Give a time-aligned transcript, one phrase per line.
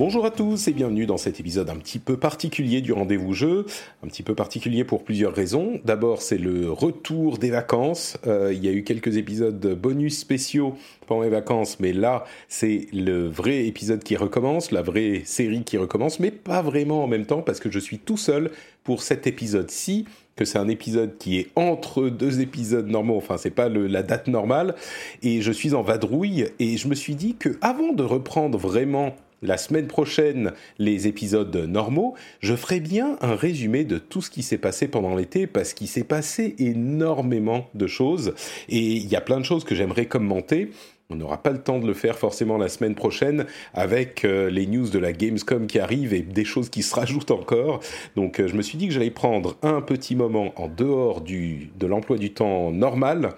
[0.00, 3.66] Bonjour à tous et bienvenue dans cet épisode un petit peu particulier du rendez-vous jeu,
[4.02, 5.78] un petit peu particulier pour plusieurs raisons.
[5.84, 10.74] D'abord c'est le retour des vacances, euh, il y a eu quelques épisodes bonus spéciaux
[11.06, 15.76] pendant les vacances, mais là c'est le vrai épisode qui recommence, la vraie série qui
[15.76, 18.52] recommence, mais pas vraiment en même temps parce que je suis tout seul
[18.84, 23.50] pour cet épisode-ci que c'est un épisode qui est entre deux épisodes normaux, enfin c'est
[23.50, 24.76] pas la date normale,
[25.22, 29.14] et je suis en vadrouille, et je me suis dit que avant de reprendre vraiment
[29.42, 34.42] la semaine prochaine les épisodes normaux, je ferai bien un résumé de tout ce qui
[34.42, 38.34] s'est passé pendant l'été parce qu'il s'est passé énormément de choses
[38.68, 40.70] et il y a plein de choses que j'aimerais commenter.
[41.12, 44.66] On n'aura pas le temps de le faire forcément la semaine prochaine avec euh, les
[44.66, 47.80] news de la Gamescom qui arrivent et des choses qui se rajoutent encore.
[48.14, 51.70] Donc euh, je me suis dit que j'allais prendre un petit moment en dehors du,
[51.76, 53.30] de l'emploi du temps normal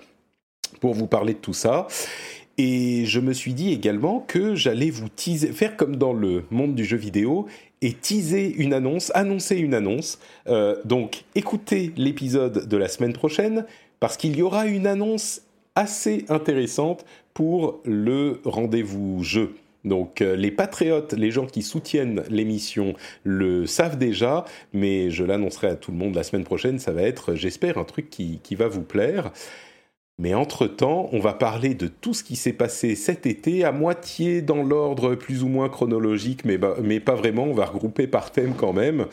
[0.81, 1.87] pour vous parler de tout ça.
[2.59, 6.75] Et je me suis dit également que j'allais vous teaser, faire comme dans le monde
[6.75, 7.47] du jeu vidéo
[7.81, 10.19] et teaser une annonce, annoncer une annonce.
[10.49, 13.65] Euh, donc écoutez l'épisode de la semaine prochaine
[14.01, 15.43] parce qu'il y aura une annonce
[15.75, 19.55] assez intéressante pour le rendez-vous jeu.
[19.85, 25.69] Donc euh, les patriotes, les gens qui soutiennent l'émission le savent déjà, mais je l'annoncerai
[25.69, 26.79] à tout le monde la semaine prochaine.
[26.79, 29.33] Ça va être, j'espère, un truc qui, qui va vous plaire.
[30.19, 34.43] Mais entre-temps, on va parler de tout ce qui s'est passé cet été, à moitié
[34.43, 38.53] dans l'ordre plus ou moins chronologique, mais, bah, pas vraiment, on va regrouper par thème
[38.55, 39.07] quand même.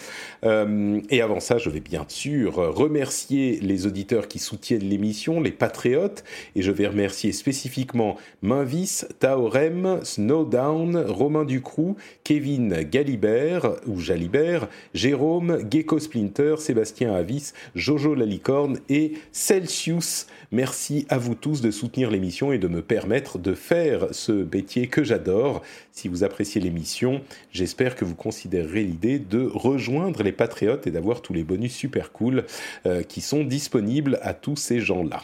[0.44, 5.54] Euh, et avant ça, je vais bien sûr remercier les auditeurs qui soutiennent l'émission, les
[5.54, 6.26] patriotes,
[6.58, 11.96] et je vais remercier spécifiquement Minvis, Taorem, Snowdown, Romain Ducroux,
[12.26, 20.28] Kevin Galibert, ou Jalibert, Jérôme, Gecko Splinter, Sébastien Avis, Jojo la licorne et Celsius.
[20.52, 24.88] Merci à vous tous de soutenir l'émission et de me permettre de faire ce métier
[24.88, 25.62] que j'adore.
[25.92, 27.22] Si vous appréciez l'émission,
[27.52, 32.12] j'espère que vous considérerez l'idée de rejoindre les Patriotes et d'avoir tous les bonus super
[32.12, 32.46] cool
[32.88, 35.22] euh, qui sont disponibles à tous ces gens-là.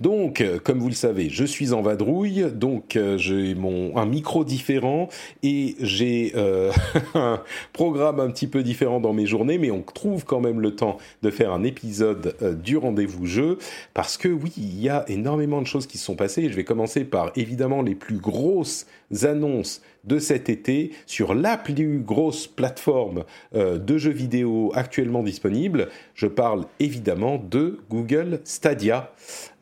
[0.00, 4.06] Donc, euh, comme vous le savez, je suis en vadrouille, donc euh, j'ai mon un
[4.06, 5.08] micro différent
[5.42, 6.72] et j'ai euh,
[7.14, 7.40] un
[7.72, 10.98] programme un petit peu différent dans mes journées, mais on trouve quand même le temps
[11.22, 13.58] de faire un épisode du rendez-vous jeu
[13.94, 16.48] parce que oui, il y a énormément de choses qui se sont passées.
[16.48, 18.86] Je vais commencer par évidemment les plus grosses
[19.22, 23.24] annonces de cet été sur la plus grosse plateforme
[23.54, 25.88] de jeux vidéo actuellement disponible.
[26.14, 29.12] Je parle évidemment de Google Stadia.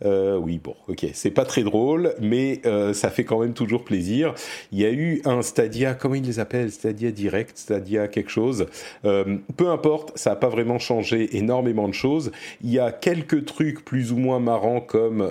[0.05, 3.85] Euh, oui, bon, ok, c'est pas très drôle, mais euh, ça fait quand même toujours
[3.85, 4.35] plaisir.
[4.73, 6.71] Il y a eu un Stadia, comment ils les appellent?
[6.71, 8.67] Stadia Direct, Stadia quelque chose.
[9.05, 12.33] Euh, peu importe, ça n'a pas vraiment changé énormément de choses.
[12.63, 15.31] Il y a quelques trucs plus ou moins marrants comme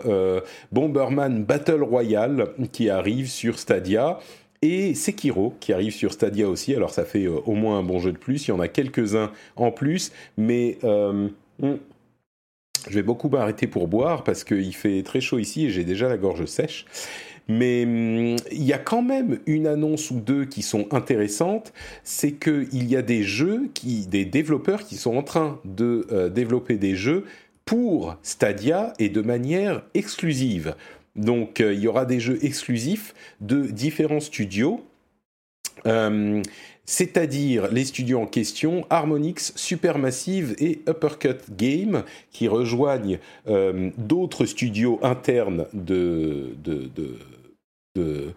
[0.71, 4.19] Bomberman Battle Royale qui arrive sur Stadia
[4.61, 6.75] et Sekiro qui arrive sur Stadia aussi.
[6.75, 8.47] Alors ça fait au moins un bon jeu de plus.
[8.47, 11.29] Il y en a quelques-uns en plus, mais hmm,
[12.87, 16.07] je vais beaucoup m'arrêter pour boire parce qu'il fait très chaud ici et j'ai déjà
[16.09, 16.85] la gorge sèche.
[17.47, 22.33] Mais hum, il y a quand même une annonce ou deux qui sont intéressantes, c'est
[22.33, 26.77] qu'il y a des jeux, qui, des développeurs qui sont en train de euh, développer
[26.77, 27.25] des jeux
[27.65, 30.75] pour Stadia et de manière exclusive.
[31.15, 34.83] Donc euh, il y aura des jeux exclusifs de différents studios.
[35.85, 36.41] Hum,
[36.89, 44.99] c'est-à-dire les studios en question, Harmonix, Supermassive et Uppercut Game, qui rejoignent euh, d'autres studios
[45.03, 46.55] internes de,
[47.99, 48.31] euh,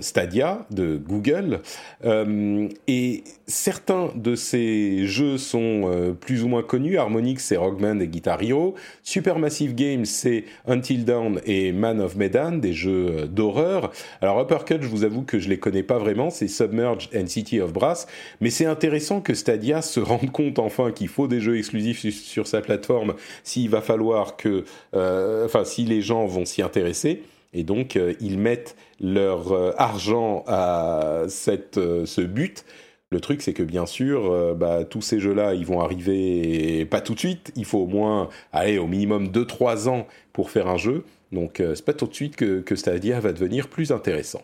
[0.00, 1.60] Stadia de Google.
[2.04, 6.98] Euh, et certains de ces jeux sont euh, plus ou moins connus.
[6.98, 8.74] Harmonix, c'est Rockman et Guitar Hero.
[9.02, 13.90] Supermassive Games, c'est Until Dawn et Man of Medan, des jeux d'horreur.
[14.20, 16.30] Alors Uppercut, je vous avoue que je les connais pas vraiment.
[16.30, 18.06] C'est Submerge and City of Brass.
[18.40, 22.46] Mais c'est intéressant que Stadia se rende compte enfin qu'il faut des jeux exclusifs sur
[22.46, 24.64] sa plateforme s'il va falloir que...
[24.92, 27.22] enfin, si les gens vont s'y intéresser.
[27.52, 32.64] Et donc, ils mettent leur euh, argent à cette, euh, ce but
[33.10, 37.12] Le truc, c'est que bien sûr, bah, tous ces jeux-là, ils vont arriver pas tout
[37.12, 37.52] de suite.
[37.56, 41.04] Il faut au moins, aller au minimum 2-3 ans pour faire un jeu.
[41.30, 44.40] Donc, c'est pas tout de suite que, que Stadia va devenir plus intéressant.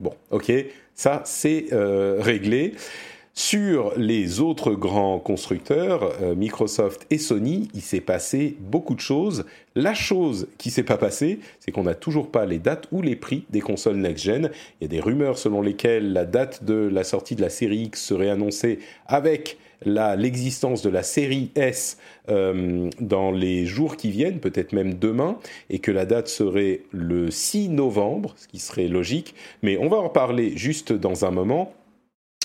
[0.00, 0.52] Bon, ok,
[0.96, 2.74] ça c'est réglé.
[3.40, 9.44] Sur les autres grands constructeurs, euh, Microsoft et Sony, il s'est passé beaucoup de choses.
[9.76, 13.14] La chose qui s'est pas passée, c'est qu'on n'a toujours pas les dates ou les
[13.14, 14.50] prix des consoles next-gen.
[14.80, 17.82] Il y a des rumeurs selon lesquelles la date de la sortie de la série
[17.82, 21.98] X serait annoncée avec l'existence de la série S
[22.30, 25.38] euh, dans les jours qui viennent, peut-être même demain,
[25.70, 29.36] et que la date serait le 6 novembre, ce qui serait logique.
[29.62, 31.72] Mais on va en parler juste dans un moment.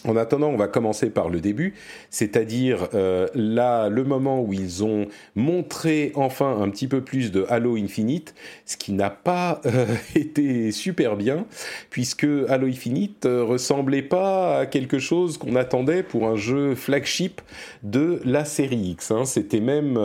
[0.05, 1.75] En attendant, on va commencer par le début,
[2.09, 7.45] c'est-à-dire euh, là le moment où ils ont montré enfin un petit peu plus de
[7.47, 8.35] Halo Infinite,
[8.65, 9.85] ce qui n'a pas euh,
[10.15, 11.45] été super bien,
[11.89, 17.41] puisque Halo Infinite euh, ressemblait pas à quelque chose qu'on attendait pour un jeu flagship
[17.83, 19.11] de la série X.
[19.11, 19.23] Hein.
[19.23, 19.99] C'était même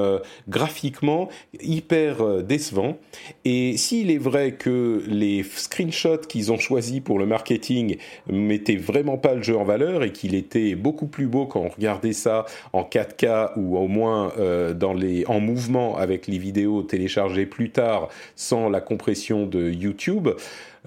[0.49, 1.29] graphiquement
[1.61, 2.99] hyper décevant.
[3.45, 7.97] Et s'il est vrai que les screenshots qu'ils ont choisis pour le marketing
[8.29, 11.69] mettaient vraiment pas le jeu en valeur et qu'il était beaucoup plus beau quand on
[11.69, 16.83] regardait ça en 4K ou au moins euh, dans les, en mouvement avec les vidéos
[16.83, 20.29] téléchargées plus tard sans la compression de YouTube.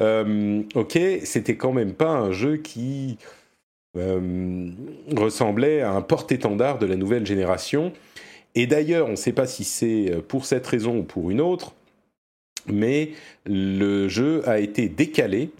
[0.02, 3.18] Euh, ok, c'était quand même pas un jeu qui
[3.98, 4.70] euh,
[5.16, 7.92] ressemblait à un porte-étendard de la nouvelle génération.
[8.56, 11.74] Et d'ailleurs, on ne sait pas si c'est pour cette raison ou pour une autre,
[12.68, 13.12] mais
[13.46, 15.52] le jeu a été décalé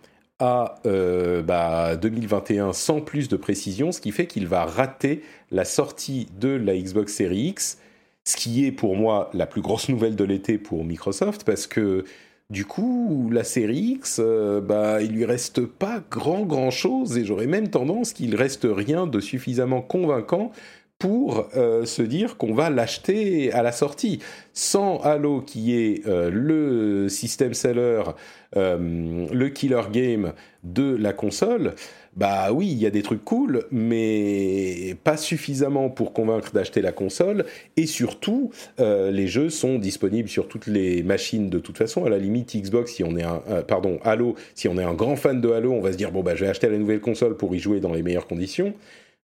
[0.42, 5.22] à 2021 euh, bah, sans plus de précision, ce qui fait qu'il va rater
[5.52, 7.78] la sortie de la Xbox Series X,
[8.24, 12.04] ce qui est pour moi la plus grosse nouvelle de l'été pour Microsoft, parce que
[12.50, 17.24] du coup, la série X, euh, bah, il lui reste pas grand grand chose, et
[17.24, 20.52] j'aurais même tendance qu'il reste rien de suffisamment convaincant
[21.02, 24.20] pour euh, se dire qu'on va l'acheter à la sortie.
[24.54, 28.04] Sans Halo qui est euh, le système seller,
[28.56, 30.34] euh, le killer game
[30.64, 31.74] de la console,
[32.16, 36.92] bah oui, il y a des trucs cool, mais pas suffisamment pour convaincre d'acheter la
[36.92, 37.46] console.
[37.78, 42.06] Et surtout, les jeux sont disponibles sur toutes les machines de toute façon.
[42.06, 45.16] À la limite, Xbox, si on est un, pardon, Halo, si on est un grand
[45.16, 47.38] fan de Halo, on va se dire bon bah je vais acheter la nouvelle console
[47.38, 48.74] pour y jouer dans les meilleures conditions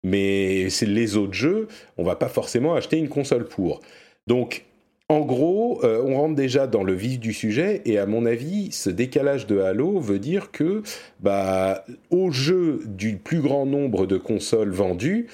[0.06, 1.66] mais c'est les autres jeux,
[1.98, 3.80] on va pas forcément acheter une console pour.
[4.28, 4.64] Donc,
[5.08, 8.70] en gros, euh, on rentre déjà dans le vif du sujet, et à mon avis,
[8.70, 10.84] ce décalage de Halo veut dire que,
[11.18, 15.26] bah, au jeu du plus grand nombre de consoles vendues,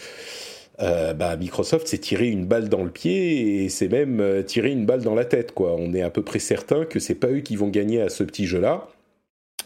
[0.80, 4.70] euh, bah, Microsoft s'est tiré une balle dans le pied et c'est même euh, tiré
[4.70, 5.52] une balle dans la tête.
[5.52, 5.76] Quoi.
[5.78, 8.24] On est à peu près certain que c'est pas eux qui vont gagner à ce
[8.24, 8.88] petit jeu-là,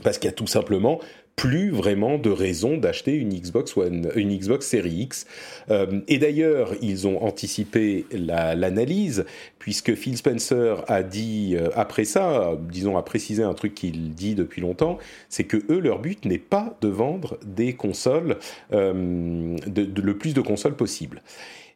[0.03, 1.01] parce qu'il y a tout simplement
[1.37, 5.27] plus vraiment de raison d'acheter une Xbox One, une Xbox Series X.
[5.71, 9.27] Euh, et d'ailleurs, ils ont anticipé l'analyse
[9.59, 14.35] puisque Phil Spencer a dit euh, après ça, disons a précisé un truc qu'il dit
[14.35, 14.99] depuis longtemps,
[15.29, 18.39] c'est que eux leur but n'est pas de vendre des consoles,
[18.73, 21.23] euh, le plus de consoles possible.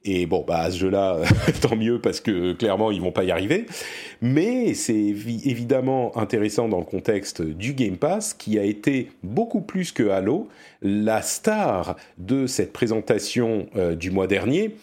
[0.05, 1.19] Et bon, bah, à ce jeu-là,
[1.61, 3.67] tant mieux parce que clairement, ils vont pas y arriver.
[4.23, 9.93] Mais c'est évidemment intéressant dans le contexte du Game Pass, qui a été beaucoup plus
[9.93, 10.49] que Halo,
[10.81, 14.75] la star de cette présentation euh, du mois dernier,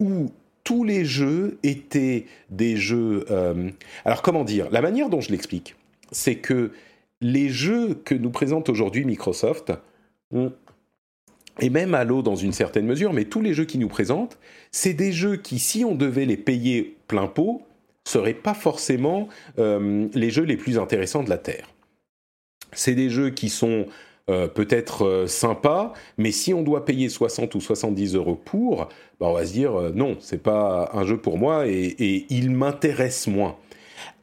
[0.00, 0.30] où
[0.64, 3.26] tous les jeux étaient des jeux.
[3.30, 3.70] Euh,
[4.06, 4.68] alors, comment dire?
[4.70, 5.76] La manière dont je l'explique,
[6.10, 6.72] c'est que
[7.20, 9.72] les jeux que nous présente aujourd'hui Microsoft,
[11.60, 14.38] et même Halo dans une certaine mesure, mais tous les jeux qui nous présentent,
[14.72, 17.62] c'est des jeux qui, si on devait les payer plein pot,
[18.04, 21.70] seraient pas forcément euh, les jeux les plus intéressants de la Terre.
[22.72, 23.86] C'est des jeux qui sont
[24.28, 28.88] euh, peut-être euh, sympas, mais si on doit payer 60 ou 70 euros pour,
[29.20, 32.50] bah, on va se dire non, c'est pas un jeu pour moi et, et il
[32.50, 33.56] m'intéresse moins.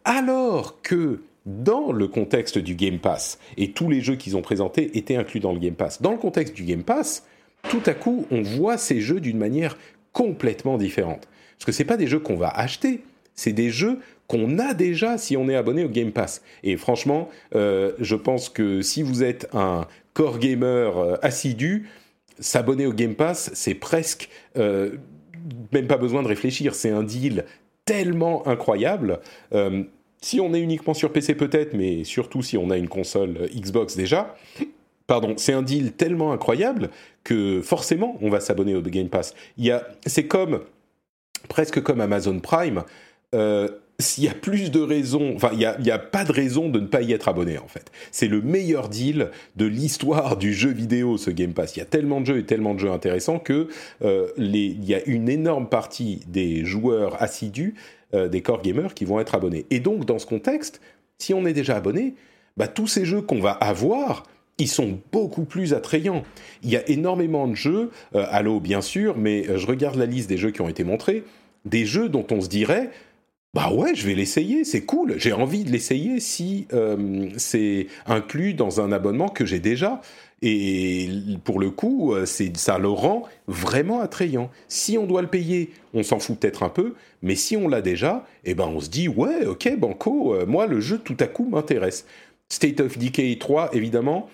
[0.03, 4.97] Alors que dans le contexte du Game Pass, et tous les jeux qu'ils ont présentés
[4.97, 7.25] étaient inclus dans le Game Pass, dans le contexte du Game Pass,
[7.69, 9.77] tout à coup, on voit ces jeux d'une manière
[10.13, 11.27] complètement différente.
[11.57, 13.01] Parce que ce pas des jeux qu'on va acheter,
[13.35, 16.41] c'est des jeux qu'on a déjà si on est abonné au Game Pass.
[16.63, 21.89] Et franchement, euh, je pense que si vous êtes un core gamer euh, assidu,
[22.39, 24.91] s'abonner au Game Pass, c'est presque euh,
[25.71, 26.75] même pas besoin de réfléchir.
[26.75, 27.45] C'est un deal
[27.85, 29.19] tellement incroyable.
[30.21, 33.47] Si on est uniquement sur PC peut-être, mais surtout si on a une console euh,
[33.47, 34.35] Xbox déjà,
[35.07, 36.91] pardon, c'est un deal tellement incroyable
[37.23, 39.33] que forcément on va s'abonner au Game Pass.
[40.05, 40.61] C'est comme
[41.49, 42.83] presque comme Amazon Prime.
[43.99, 46.79] s'il y a plus de raisons, enfin, il n'y a, a, pas de raison de
[46.79, 47.91] ne pas y être abonné, en fait.
[48.11, 51.75] C'est le meilleur deal de l'histoire du jeu vidéo, ce Game Pass.
[51.75, 53.67] Il y a tellement de jeux et tellement de jeux intéressants que
[54.03, 57.75] euh, il y a une énorme partie des joueurs assidus,
[58.13, 59.65] euh, des core gamers, qui vont être abonnés.
[59.69, 60.81] Et donc, dans ce contexte,
[61.17, 62.15] si on est déjà abonné,
[62.57, 64.23] bah, tous ces jeux qu'on va avoir,
[64.57, 66.23] ils sont beaucoup plus attrayants.
[66.63, 70.29] Il y a énormément de jeux, euh, Halo bien sûr, mais je regarde la liste
[70.29, 71.23] des jeux qui ont été montrés,
[71.65, 72.89] des jeux dont on se dirait
[73.53, 75.15] bah ouais, je vais l'essayer, c'est cool.
[75.17, 80.01] J'ai envie de l'essayer si euh, c'est inclus dans un abonnement que j'ai déjà.
[80.41, 81.09] Et
[81.43, 84.49] pour le coup, euh, ça le rend vraiment attrayant.
[84.69, 87.81] Si on doit le payer, on s'en fout peut-être un peu, mais si on l'a
[87.81, 91.27] déjà, eh ben on se dit ouais, ok, banco, euh, moi le jeu tout à
[91.27, 92.05] coup m'intéresse.
[92.47, 94.29] State of Decay 3, évidemment.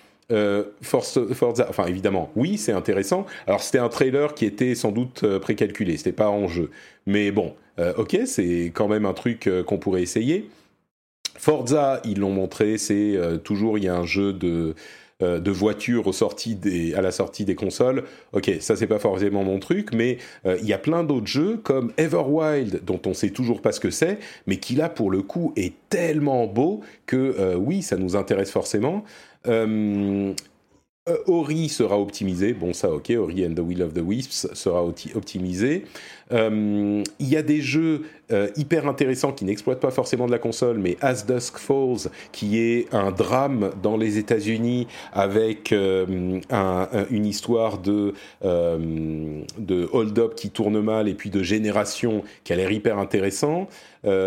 [0.81, 3.25] Force, Forza, enfin évidemment, oui, c'est intéressant.
[3.45, 6.69] Alors c'était un trailer qui était sans doute précalculé, c'était pas en jeu,
[7.05, 10.49] mais bon, euh, ok, c'est quand même un truc euh, qu'on pourrait essayer.
[11.37, 14.75] Forza, ils l'ont montré, c'est euh, toujours il y a un jeu de
[15.19, 16.13] de voitures au
[16.61, 18.03] des, à la sortie des consoles.
[18.33, 21.91] Ok, ça c'est pas forcément mon truc, mais il y a plein d'autres jeux comme
[21.97, 25.53] Everwild dont on sait toujours pas ce que c'est, mais qui là pour le coup
[25.55, 29.05] est tellement beau que oui, ça nous intéresse forcément.
[31.25, 35.85] Ori sera optimisé, bon ça ok, Ori and the Will of the Wisps sera optimisé.
[36.33, 38.01] Euh, il y a des jeux
[38.31, 42.59] euh, hyper intéressants qui n'exploitent pas forcément de la console, mais As Dusk Falls, qui
[42.59, 46.39] est un drame dans les États-Unis avec euh,
[47.09, 48.13] une histoire de
[49.93, 53.69] hold-up qui tourne mal et puis de génération qui a l'air hyper intéressant.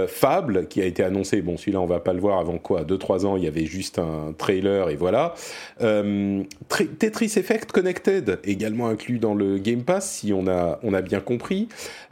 [0.08, 3.26] Fable, qui a été annoncé, bon celui-là on va pas le voir avant quoi, 2-3
[3.26, 5.34] ans, il y avait juste un trailer et voilà.
[5.78, 11.68] Tetris Effect Connected, également inclus dans le Game Pass, si on a, bien compris.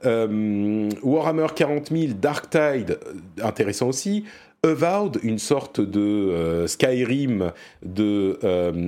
[0.07, 4.25] Euh, Warhammer 40 000, Dark Tide, euh, intéressant aussi.
[4.65, 7.53] Avowed, une sorte de euh, Skyrim
[7.85, 8.39] de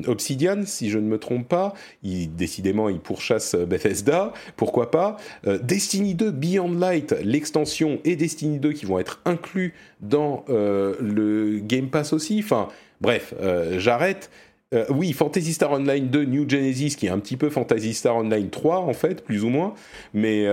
[0.09, 1.75] Obsidian, si je ne me trompe pas.
[2.03, 5.17] Il, décidément, il pourchasse Bethesda, pourquoi pas?
[5.63, 11.89] Destiny 2 Beyond Light, l'extension et Destiny 2 qui vont être inclus dans le Game
[11.89, 12.41] Pass aussi.
[12.43, 12.69] Enfin,
[13.01, 13.35] bref,
[13.77, 14.31] j'arrête.
[14.73, 18.17] Euh, oui, Fantasy Star Online 2 New Genesis, qui est un petit peu Fantasy Star
[18.17, 19.75] Online 3, en fait, plus ou moins.
[20.15, 20.47] Mais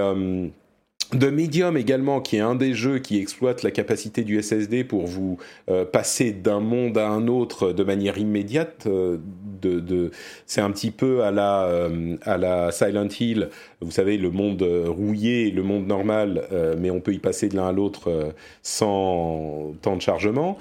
[1.14, 4.84] euh, The Medium également, qui est un des jeux qui exploite la capacité du SSD
[4.84, 5.38] pour vous
[5.70, 8.88] euh, passer d'un monde à un autre de manière immédiate.
[8.88, 10.12] de,
[10.46, 11.90] c'est un petit peu à la,
[12.24, 13.50] à la Silent Hill,
[13.82, 16.48] vous savez, le monde rouillé, le monde normal,
[16.78, 20.58] mais on peut y passer de l'un à l'autre sans temps de chargement.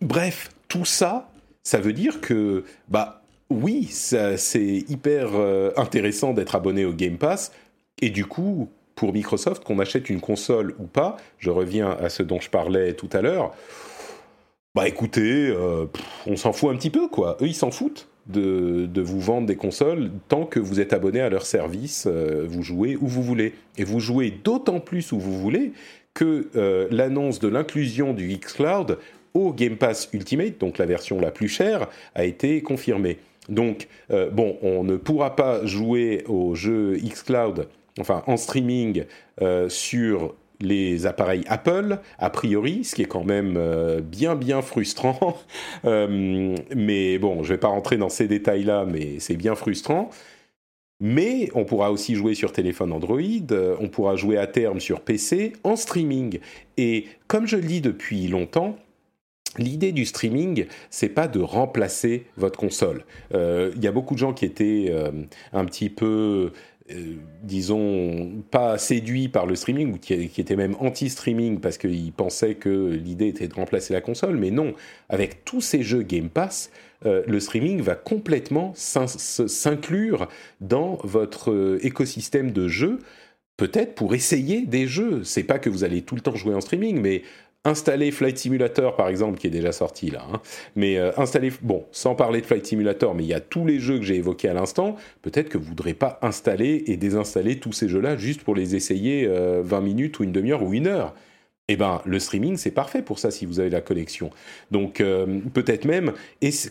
[0.00, 1.30] bref, tout ça
[1.62, 7.52] ça veut dire que, bah oui, c'est hyper euh, intéressant d'être abonné au Game Pass,
[8.00, 8.70] et du coup,
[9.00, 12.92] pour Microsoft, qu'on achète une console ou pas, je reviens à ce dont je parlais
[12.92, 13.52] tout à l'heure,
[14.74, 15.86] bah écoutez, euh,
[16.26, 17.38] on s'en fout un petit peu, quoi.
[17.40, 18.08] Eux, ils s'en foutent.
[18.26, 22.62] De, vous vendre des consoles tant que vous êtes abonné à leur service, euh, vous
[22.62, 23.54] jouez où vous voulez.
[23.78, 25.72] Et vous jouez d'autant plus où vous voulez
[26.12, 28.98] que l'annonce de l'inclusion du xCloud
[29.32, 33.18] au Game Pass Ultimate, donc la version la plus chère, a été confirmée.
[33.50, 39.04] Donc, euh, bon, on ne pourra pas jouer au jeu xCloud, enfin en streaming,
[39.42, 44.60] euh, sur les appareils Apple, a priori, ce qui est quand même euh, bien bien
[44.60, 45.38] frustrant.
[45.84, 50.10] mais bon, je ne vais pas rentrer dans ces détails-là, mais c'est bien frustrant.
[51.02, 53.20] Mais on pourra aussi jouer sur téléphone Android,
[53.80, 56.40] on pourra jouer à terme sur PC en streaming.
[56.76, 58.76] Et comme je le dis depuis longtemps,
[59.58, 63.04] L'idée du streaming, c'est pas de remplacer votre console.
[63.34, 65.10] Euh, il y a beaucoup de gens qui étaient euh,
[65.52, 66.52] un petit peu,
[66.92, 72.54] euh, disons, pas séduits par le streaming ou qui, étaient même anti-streaming parce qu'ils pensaient
[72.54, 74.36] que l'idée était de remplacer la console.
[74.36, 74.74] Mais non,
[75.08, 76.70] avec tous ces jeux Game Pass,
[77.04, 80.28] le streaming va complètement s'inclure
[80.60, 82.98] dans votre écosystème de jeux
[83.60, 85.22] peut-être pour essayer des jeux.
[85.22, 87.22] C'est pas que vous allez tout le temps jouer en streaming, mais
[87.64, 90.40] installer Flight Simulator par exemple qui est déjà sorti là hein.
[90.76, 93.78] mais euh, installer bon sans parler de Flight Simulator mais il y a tous les
[93.78, 97.72] jeux que j'ai évoqués à l'instant peut-être que vous voudrez pas installer et désinstaller tous
[97.72, 100.86] ces jeux là juste pour les essayer 20 euh, minutes ou une demi-heure ou une
[100.86, 101.14] heure
[101.72, 104.30] eh ben, le streaming, c'est parfait pour ça si vous avez la connexion.
[104.72, 106.12] Donc, euh, peut-être même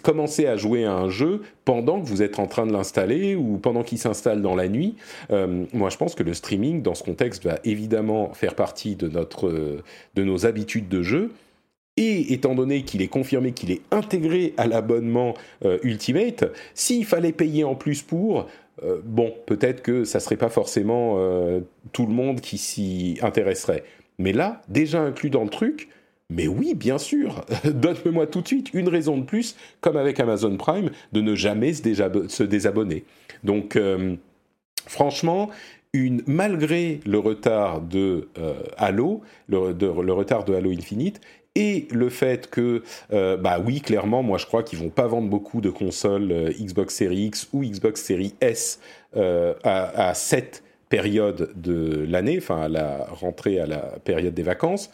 [0.03, 3.59] commencer à jouer à un jeu pendant que vous êtes en train de l'installer ou
[3.59, 4.95] pendant qu'il s'installe dans la nuit.
[5.31, 9.07] Euh, moi, je pense que le streaming, dans ce contexte, va évidemment faire partie de,
[9.07, 9.83] notre, euh,
[10.15, 11.31] de nos habitudes de jeu.
[11.95, 15.33] Et étant donné qu'il est confirmé qu'il est intégré à l'abonnement
[15.83, 18.47] Ultimate, s'il fallait payer en plus pour,
[19.03, 21.19] bon, peut-être que ça serait pas forcément
[21.91, 23.83] tout le monde qui s'y intéresserait.
[24.19, 25.89] Mais là, déjà inclus dans le truc,
[26.29, 30.55] mais oui, bien sûr, donne-moi tout de suite une raison de plus, comme avec Amazon
[30.57, 33.03] Prime, de ne jamais se, désabonner.
[33.43, 34.15] Donc, euh,
[34.85, 35.49] franchement,
[36.27, 41.19] malgré le retard de euh, Halo, le, retard de Halo Infinite,
[41.55, 45.27] et le fait que, euh, bah oui, clairement, moi je crois qu'ils vont pas vendre
[45.27, 48.79] beaucoup de consoles Xbox Series X ou Xbox Series S
[49.15, 54.89] à, à, cette période de l'année, enfin à la rentrée, à la période des vacances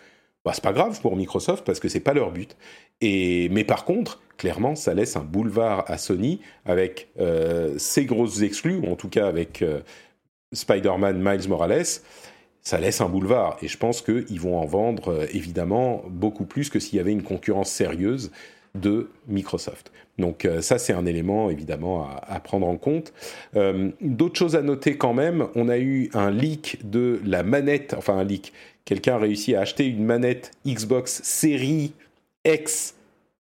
[0.46, 2.56] bah, c'est pas grave pour Microsoft parce que c'est pas leur but.
[3.02, 8.42] Et mais par contre, clairement, ça laisse un boulevard à Sony avec euh, ces grosses
[8.42, 9.82] exclus, ou en tout cas avec euh,
[10.54, 11.86] Spider-Man Miles Morales.
[12.62, 16.70] Ça laisse un boulevard et je pense qu'ils vont en vendre euh, évidemment beaucoup plus
[16.70, 18.32] que s'il y avait une concurrence sérieuse
[18.76, 19.92] de Microsoft.
[20.18, 23.12] Donc ça, c'est un élément évidemment à, prendre en compte.
[24.02, 28.18] D'autres choses à noter quand même, on a eu un leak de la manette, enfin
[28.18, 28.54] un leak,
[28.86, 31.92] quelqu'un a réussi à acheter une manette Xbox Series
[32.46, 32.96] X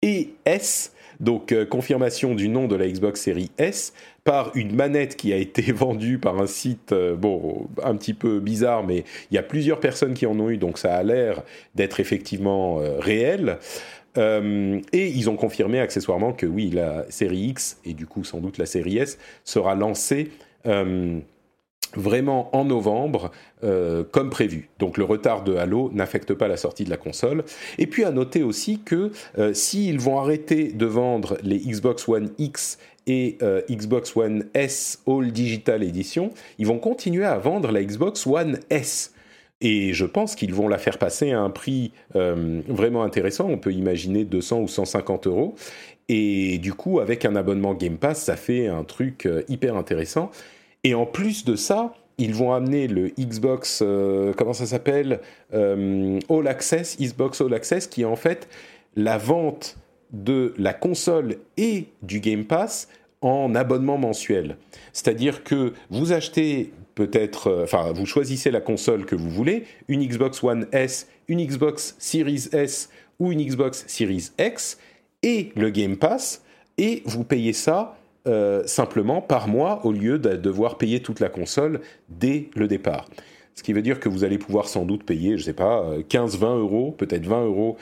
[0.02, 3.92] et S, donc euh, confirmation du nom de la Xbox Series S,
[4.24, 8.40] par une manette qui a été vendue par un site, euh, bon, un petit peu
[8.40, 11.42] bizarre, mais il y a plusieurs personnes qui en ont eu, donc ça a l'air
[11.74, 13.58] d'être effectivement euh, réel.
[14.18, 18.58] Et ils ont confirmé accessoirement que oui, la série X, et du coup sans doute
[18.58, 20.30] la série S, sera lancée
[21.96, 23.30] vraiment en novembre,
[23.64, 24.68] euh, comme prévu.
[24.78, 27.44] Donc le retard de Halo n'affecte pas la sortie de la console.
[27.78, 32.30] Et puis à noter aussi que euh, s'ils vont arrêter de vendre les Xbox One
[32.38, 37.82] X et euh, Xbox One S All Digital Edition, ils vont continuer à vendre la
[37.82, 39.12] Xbox One S.
[39.60, 43.48] Et je pense qu'ils vont la faire passer à un prix vraiment intéressant.
[43.48, 45.56] On peut imaginer 200 ou 150 euros.
[46.08, 50.30] Et du coup, avec un abonnement Game Pass, ça fait un truc hyper intéressant.
[50.84, 55.20] Et en plus de ça, ils vont amener le Xbox, euh, comment ça s'appelle
[55.54, 58.48] euh, All Access, Xbox All Access, qui est en fait
[58.96, 59.76] la vente
[60.12, 62.88] de la console et du Game Pass
[63.20, 64.56] en abonnement mensuel.
[64.92, 70.04] C'est-à-dire que vous achetez peut-être, euh, enfin, vous choisissez la console que vous voulez, une
[70.04, 72.90] Xbox One S, une Xbox Series S
[73.20, 74.78] ou une Xbox Series X,
[75.22, 76.42] et le Game Pass,
[76.76, 81.28] et vous payez ça euh, simplement par mois au lieu de devoir payer toute la
[81.28, 83.08] console dès le départ.
[83.54, 85.84] Ce qui veut dire que vous allez pouvoir sans doute payer, je ne sais pas,
[86.10, 87.76] 15-20 euh, euros, peut-être 20 euros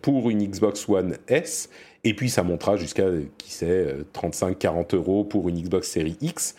[0.00, 1.68] pour une Xbox One S,
[2.04, 3.04] et puis ça montera jusqu'à,
[3.36, 6.54] qui sait, 35-40 euros pour une Xbox Series X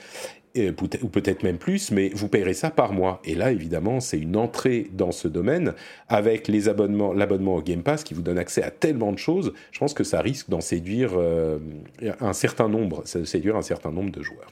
[0.55, 3.21] ou peut-être même plus, mais vous payerez ça par mois.
[3.23, 5.73] Et là, évidemment, c'est une entrée dans ce domaine
[6.09, 9.53] avec l'abonnement au Game Pass qui vous donne accès à tellement de choses.
[9.71, 11.59] Je pense que ça risque d'en séduire euh,
[12.19, 14.51] un certain nombre, de séduire un certain nombre de joueurs.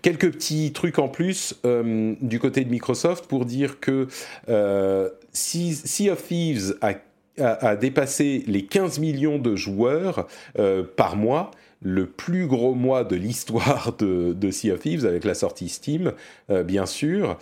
[0.00, 4.06] Quelques petits trucs en plus euh, du côté de Microsoft pour dire que
[4.48, 6.94] euh, Sea of Thieves a,
[7.76, 10.26] dépassé les 15 millions de joueurs
[10.96, 15.68] par mois le plus gros mois de l'histoire de, Sea of Thieves avec la sortie
[15.68, 16.12] Steam,
[16.50, 17.38] euh, bien sûr.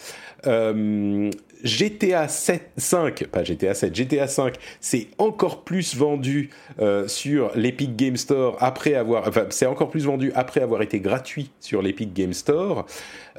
[0.46, 1.30] Euh,
[1.64, 7.96] GTA 7, 5, pas GTA 7, GTA 5, c'est encore plus vendu euh, sur l'Epic
[7.96, 12.12] Game Store après avoir, enfin, c'est encore plus vendu après avoir été gratuit sur l'Epic
[12.12, 12.86] Game Store.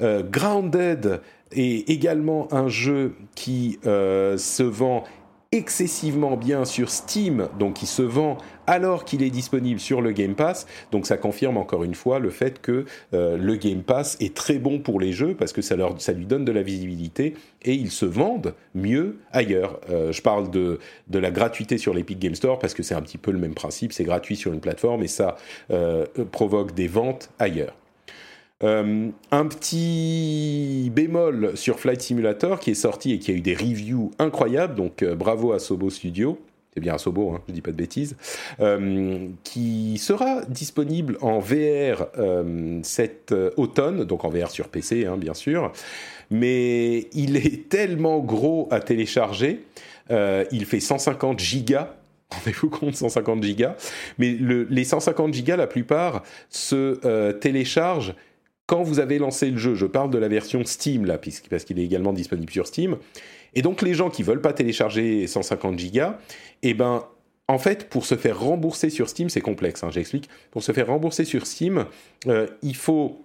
[0.00, 1.20] Grounded
[1.52, 5.04] est également un jeu qui se vend
[5.50, 10.34] excessivement bien sur Steam, donc il se vend alors qu'il est disponible sur le Game
[10.34, 10.66] Pass.
[10.92, 12.84] Donc ça confirme encore une fois le fait que
[13.14, 16.12] euh, le Game Pass est très bon pour les jeux parce que ça, leur, ça
[16.12, 19.80] lui donne de la visibilité et ils se vendent mieux ailleurs.
[19.88, 20.80] Euh, je parle de,
[21.10, 23.94] la gratuité sur l'Epic Game Store parce que c'est un petit peu le même principe,
[23.94, 25.36] c'est gratuit sur une plateforme et ça
[25.70, 27.74] euh, provoque des ventes ailleurs.
[28.64, 33.54] Euh, un petit bémol sur Flight Simulator qui est sorti et qui a eu des
[33.54, 36.40] reviews incroyables, donc euh, bravo à Sobo Studio.
[36.74, 38.16] C'est bien à Sobo, hein, je dis pas de bêtises,
[38.58, 42.06] euh, qui sera disponible en VR
[42.82, 45.72] cet automne, donc en VR sur PC, hein, bien sûr.
[46.30, 49.64] Mais il est tellement gros à télécharger,
[50.10, 51.94] il fait 150 gigas
[52.30, 53.74] Rendez-vous compte, 150 gigas.
[54.18, 58.14] Mais le, les 150 gigas, la plupart, se téléchargent
[58.68, 61.78] quand vous avez lancé le jeu, je parle de la version Steam là, parce qu'il
[61.78, 62.98] est également disponible sur Steam.
[63.54, 66.18] Et donc les gens qui veulent pas télécharger 150 gigas,
[66.62, 67.02] eh ben
[67.48, 70.28] en fait, pour se faire rembourser sur Steam, c'est complexe, hein, j'explique.
[70.50, 71.86] Pour se faire rembourser sur Steam,
[72.26, 73.24] euh, il faut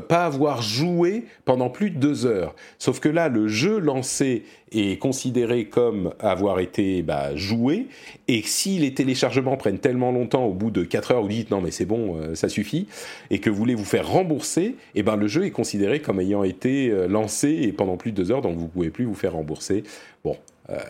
[0.00, 2.54] pas avoir joué pendant plus de deux heures.
[2.78, 7.86] Sauf que là, le jeu lancé est considéré comme avoir été bah, joué,
[8.28, 11.60] et si les téléchargements prennent tellement longtemps, au bout de quatre heures, vous dites non
[11.60, 12.86] mais c'est bon, euh, ça suffit,
[13.30, 16.20] et que vous voulez vous faire rembourser, et eh ben le jeu est considéré comme
[16.20, 19.14] ayant été euh, lancé et pendant plus de deux heures, donc vous pouvez plus vous
[19.14, 19.84] faire rembourser.
[20.24, 20.36] Bon,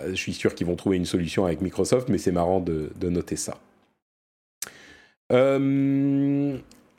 [0.09, 3.37] je suis sûr qu'ils vont trouver une solution avec Microsoft, mais c'est marrant de, noter
[3.37, 3.59] ça.
[5.33, 6.57] Euh,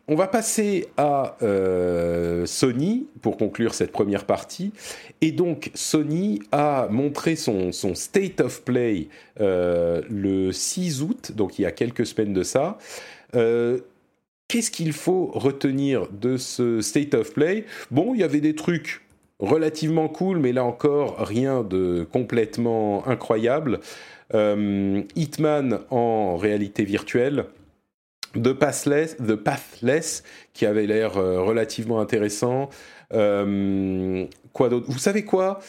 [0.08, 4.74] on va passer à euh, Sony pour conclure cette première partie.
[5.22, 9.08] Et donc, Sony a montré son, State of Play
[9.40, 12.78] euh, le 6 août, donc il y a quelques semaines de ça.
[13.36, 13.80] Euh,
[14.50, 17.66] qu'est-ce qu'il faut retenir de ce State of Play?
[17.90, 19.06] Bon, il y avait des trucs
[19.40, 23.80] relativement cool, mais là encore, rien de complètement incroyable.
[24.34, 27.46] Hitman en réalité virtuelle
[28.34, 32.70] The Pathless, qui avait l'air euh, relativement intéressant.
[33.14, 34.88] Euh, quoi d'autre?
[34.90, 35.60] Vous savez quoi?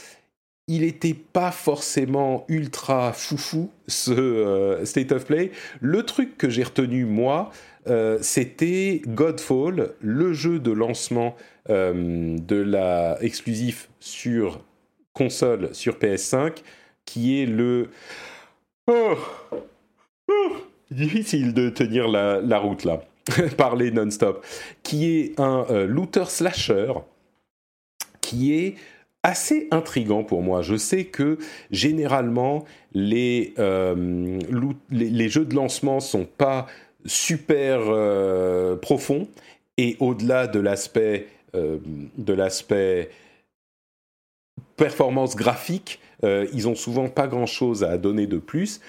[0.67, 5.51] Il n'était pas forcément ultra foufou ce euh, State of Play.
[5.81, 7.51] Le truc que j'ai retenu moi,
[8.23, 11.37] c'était Godfall, le jeu de lancement
[11.69, 14.65] de la exclusif sur
[15.13, 16.63] console sur PS5,
[17.05, 17.91] qui est le
[18.87, 19.19] oh,
[20.31, 20.57] oh
[20.95, 23.03] difficile de tenir la, route là,
[23.57, 24.45] parler non-stop,
[24.83, 26.93] qui est un euh, looter slasher
[28.21, 28.75] qui est
[29.23, 30.63] assez intrigant pour moi.
[30.63, 31.39] Je sais que
[31.71, 34.39] généralement les, euh,
[34.91, 36.67] jeux de lancement sont pas
[37.07, 39.29] super euh, profonds
[39.77, 43.11] et au-delà de l'aspect de l'aspect
[44.75, 48.81] performance graphique, ils ont souvent pas grand-chose à donner de plus.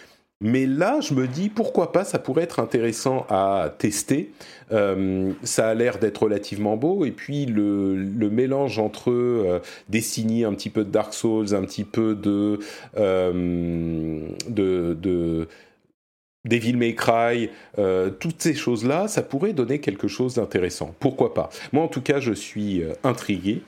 [0.42, 4.34] Mais là, je me dis pourquoi pas, ça pourrait être intéressant à tester.
[4.74, 7.96] Euh, ça a l'air d'être relativement beau, et puis le,
[8.30, 12.60] mélange entre euh, un petit peu de Dark Souls, un petit peu de,
[12.98, 15.48] euh, de, de
[16.44, 17.50] Devil May Cry,
[18.20, 20.94] toutes ces choses-là, ça pourrait donner quelque chose d'intéressant.
[21.00, 21.50] Pourquoi pas?
[21.72, 23.64] Moi, en tout cas, je suis intrigué.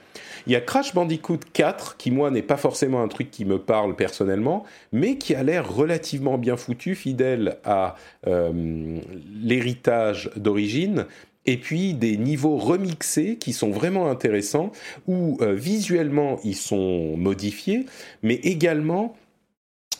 [0.47, 3.59] Il y a Crash Bandicoot 4, qui moi n'est pas forcément un truc qui me
[3.59, 7.95] parle personnellement, mais qui a l'air relativement bien foutu, fidèle à
[8.27, 8.97] euh,
[9.43, 11.05] l'héritage d'origine,
[11.45, 14.71] et puis des niveaux remixés qui sont vraiment intéressants,
[15.05, 17.85] où euh, visuellement ils sont modifiés,
[18.23, 19.17] mais également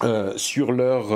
[0.04, 1.10] euh, sur leur,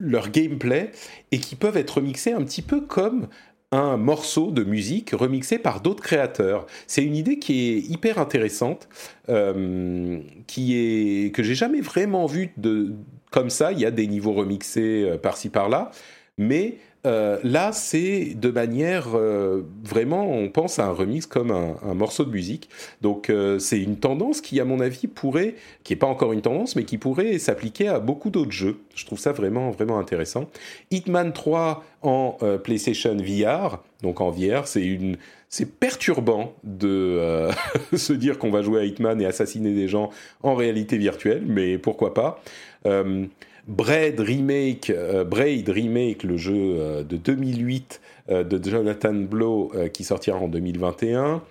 [0.00, 0.90] leur gameplay,
[1.32, 3.28] et qui peuvent être remixés un petit peu comme
[3.74, 6.66] un morceau de musique remixé par d'autres créateurs.
[6.86, 8.88] C'est une idée qui est hyper intéressante,
[9.28, 12.92] euh, qui est que j'ai jamais vraiment vue de
[13.30, 13.72] comme ça.
[13.72, 15.90] Il y a des niveaux remixés euh, par-ci par-là,
[16.38, 21.94] mais euh, là, c'est de manière euh, vraiment, on pense à un remix comme un,
[21.94, 22.70] morceau de musique.
[23.02, 26.40] Donc, euh, c'est une tendance qui, à mon avis, pourrait, qui n'est pas encore une
[26.40, 28.78] tendance, mais qui pourrait s'appliquer à beaucoup d'autres jeux.
[28.94, 30.48] Je trouve ça vraiment, vraiment intéressant.
[30.90, 35.16] Hitman 3 en PlayStation VR, donc en VR, c'est une,
[35.48, 37.48] c'est perturbant de
[37.96, 40.10] se dire qu'on va jouer à Hitman et assassiner des gens
[40.42, 42.42] en réalité virtuelle, mais pourquoi pas.
[43.66, 50.04] Braid Remake, euh, Braid Remake, le jeu euh, de 2008 euh, de Jonathan Blow qui
[50.04, 51.42] sortira en 2021.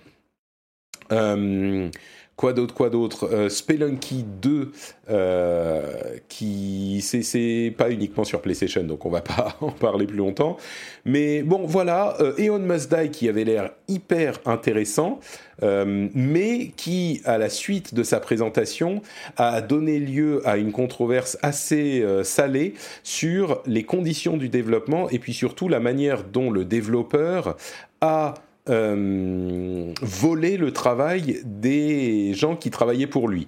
[2.36, 4.72] Quoi d'autre, quoi d'autre euh, Spelunky 2,
[5.08, 5.92] euh,
[6.28, 10.56] qui c'est pas uniquement sur PlayStation, donc on va pas en parler plus longtemps.
[11.04, 15.20] Mais bon, voilà, euh, Eon Must Die qui avait l'air hyper intéressant,
[15.62, 19.00] mais qui, à la suite de sa présentation,
[19.36, 25.32] a donné lieu à une controverse assez salée sur les conditions du développement et puis
[25.32, 27.56] surtout la manière dont le développeur
[28.00, 28.34] a
[28.66, 33.46] voler le travail des gens qui travaillaient pour lui.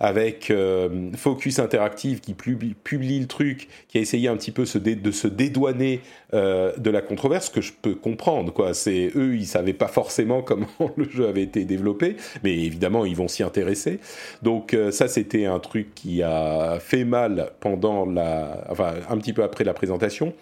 [0.00, 5.10] Avec euh, Focus Interactive qui publie, le truc, qui a essayé un petit peu de
[5.12, 6.00] se dédouaner
[6.34, 8.52] euh, de la controverse, que je peux comprendre.
[8.52, 8.74] Quoi.
[8.74, 13.16] C'est eux, ils savaient pas forcément comment le jeu avait été développé, mais évidemment, ils
[13.16, 14.00] vont s'y intéresser.
[14.42, 19.44] Donc ça, c'était un truc qui a fait mal pendant la, enfin un petit peu
[19.44, 20.34] après la présentation.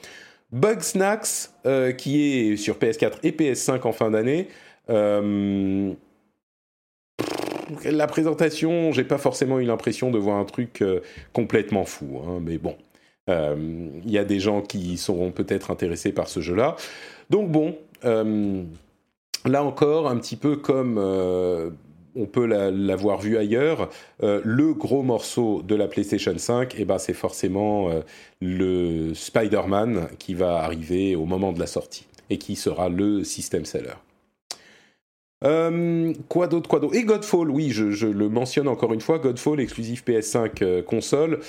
[0.53, 4.49] Bugsnax, euh, qui est sur PS4 et PS5 en fin d'année.
[4.91, 5.93] Euh,
[7.85, 11.01] la présentation, j'ai pas forcément eu l'impression de voir un truc euh,
[11.33, 12.77] complètement fou, hein, mais bon,
[13.29, 16.77] il y a des gens qui seront peut-être intéressés par ce jeu-là.
[17.31, 20.99] Donc bon, là encore, un petit peu comme
[22.17, 23.89] on peut l'avoir vu ailleurs.
[24.23, 28.01] Euh, le gros morceau de la PlayStation 5, eh ben, c'est forcément euh,
[28.41, 33.65] le Spider-Man qui va arriver au moment de la sortie et qui sera le system
[33.65, 33.95] seller.
[36.29, 36.95] quoi d'autre, quoi d'autre?
[36.95, 41.41] Et Godfall, oui, je, le mentionne encore une fois, Godfall exclusif PS5 console,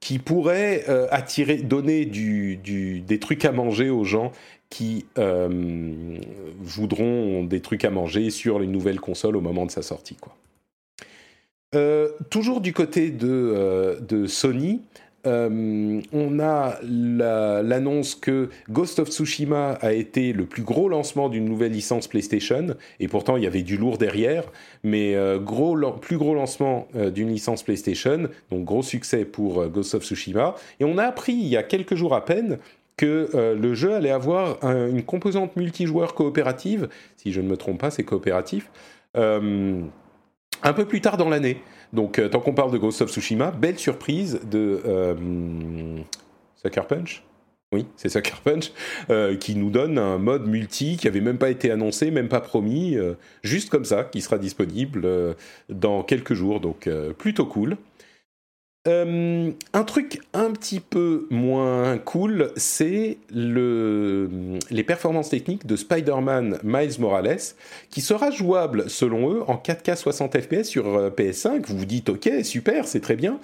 [0.00, 4.32] qui pourrait attirer, donner des trucs à manger aux gens
[4.72, 5.04] qui
[6.60, 10.34] voudront des trucs à manger sur les nouvelles consoles au moment de sa sortie, quoi.
[11.74, 14.82] Euh, toujours du côté de, euh, de Sony,
[15.24, 21.44] euh, on a l'annonce que Ghost of Tsushima a été le plus gros lancement d'une
[21.44, 24.44] nouvelle licence PlayStation, et pourtant il y avait du lourd derrière,
[24.82, 30.56] mais gros, plus gros lancement d'une licence PlayStation, donc gros succès pour Ghost of Tsushima.
[30.80, 32.58] Et on a appris il y a quelques jours à peine
[33.02, 37.90] que le jeu allait avoir une composante multijoueur coopérative, si je ne me trompe pas,
[37.90, 38.70] c'est coopératif
[40.62, 41.60] un peu plus tard dans l'année.
[41.92, 45.98] Donc, euh, tant qu'on parle de Ghost of Tsushima, belle surprise de euh,
[46.56, 47.22] Sucker Punch.
[47.72, 48.72] Oui, c'est Sucker Punch,
[49.10, 52.40] euh, qui nous donne un mode multi qui avait même pas été annoncé, même pas
[52.40, 52.98] promis,
[53.42, 55.06] juste comme ça, qui sera disponible
[55.70, 56.60] dans quelques jours.
[56.60, 57.78] Donc, plutôt cool.
[58.88, 66.58] Euh, un truc un petit peu moins cool, c'est le, les performances techniques de Spider-Man
[66.64, 67.38] Miles Morales,
[67.90, 71.64] qui sera jouable, selon eux, en 4K 60 FPS sur euh, PS5.
[71.66, 73.38] Vous vous dites, ok, super, c'est très bien.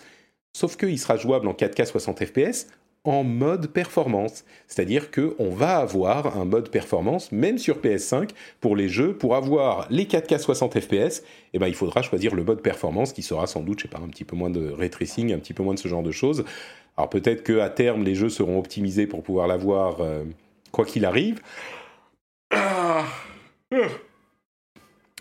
[0.56, 2.66] Sauf qu'il sera jouable en 4K 60 FPS
[3.04, 4.44] en mode performance.
[4.66, 8.30] C'est-à-dire qu'on va avoir un mode performance, même sur PS5,
[8.60, 9.16] pour les jeux.
[9.16, 11.22] Pour avoir les 4K 60 FPS,
[11.54, 13.98] eh ben, il faudra choisir le mode performance qui sera sans doute, je sais pas,
[13.98, 14.90] un petit peu moins de ray
[15.32, 16.44] un petit peu moins de ce genre de choses.
[16.96, 20.24] Alors peut-être qu'à terme, les jeux seront optimisés pour pouvoir l'avoir euh,
[20.72, 21.40] quoi qu'il arrive.
[22.50, 23.04] Ah.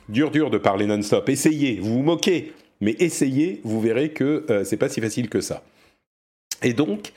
[0.10, 1.30] Dur, dur de parler non-stop.
[1.30, 5.42] Essayez, vous vous moquez, mais essayez, vous verrez que euh, c'est pas si facile que
[5.42, 5.64] ça.
[6.64, 7.12] Et donc,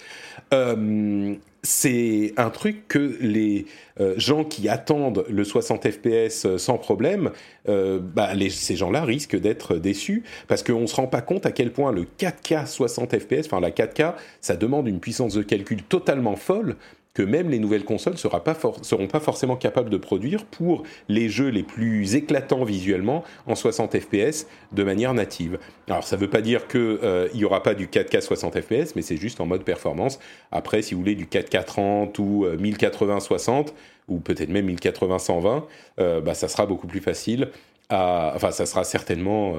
[0.52, 3.66] euh, c'est un truc que les
[4.00, 7.30] euh, gens qui attendent le 60 FPS euh, sans problème,
[7.66, 11.70] bah, ces gens-là risquent d'être déçus parce qu'on ne se rend pas compte à quel
[11.70, 16.34] point le 4K 60 FPS, enfin la 4K, ça demande une puissance de calcul totalement
[16.34, 16.76] folle
[17.14, 21.48] que même les nouvelles consoles ne seront pas forcément capables de produire pour les jeux
[21.48, 25.58] les plus éclatants visuellement en 60 fps de manière native.
[25.88, 28.94] Alors ça ne veut pas dire qu'il euh, n'y aura pas du 4K 60 fps,
[28.94, 30.20] mais c'est juste en mode performance.
[30.52, 33.70] Après, si vous voulez du 4K 30 ou 1080-60, euh,
[34.08, 35.64] ou peut-être même 1080-120,
[35.98, 37.48] euh, bah, ça sera beaucoup plus facile.
[37.88, 38.32] À...
[38.36, 39.54] Enfin, ça sera certainement...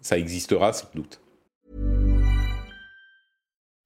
[0.00, 1.20] ça existera sans doute.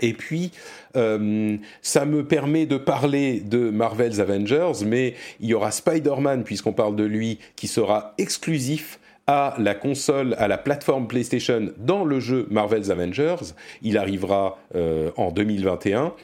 [0.00, 0.50] Et puis,
[0.96, 6.72] euh, ça me permet de parler de Marvel's Avengers, mais il y aura Spider-Man, puisqu'on
[6.72, 12.18] parle de lui, qui sera exclusif à la console, à la plateforme PlayStation dans le
[12.18, 13.52] jeu Marvel's Avengers.
[13.82, 16.14] Il arrivera euh, en 2021.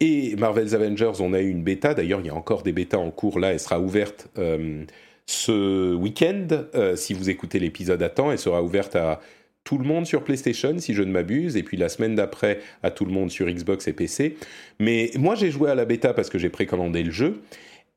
[0.00, 1.94] Et Marvel's Avengers, on a eu une bêta.
[1.94, 3.52] D'ailleurs, il y a encore des bêtas en cours là.
[3.52, 4.84] Elle sera ouverte euh,
[5.26, 6.48] ce week-end.
[6.96, 9.20] si vous écoutez l'épisode à temps, elle sera ouverte à
[9.64, 12.90] tout le monde sur PlayStation, si je ne m'abuse, et puis la semaine d'après à
[12.90, 14.36] tout le monde sur Xbox et PC.
[14.78, 17.42] Mais moi, j'ai joué à la bêta parce que j'ai précommandé le jeu.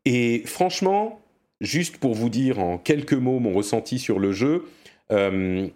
[0.06, 1.22] Et franchement,
[1.62, 4.66] juste pour vous dire en quelques mots mon ressenti sur le jeu,
[5.12, 5.68] euh,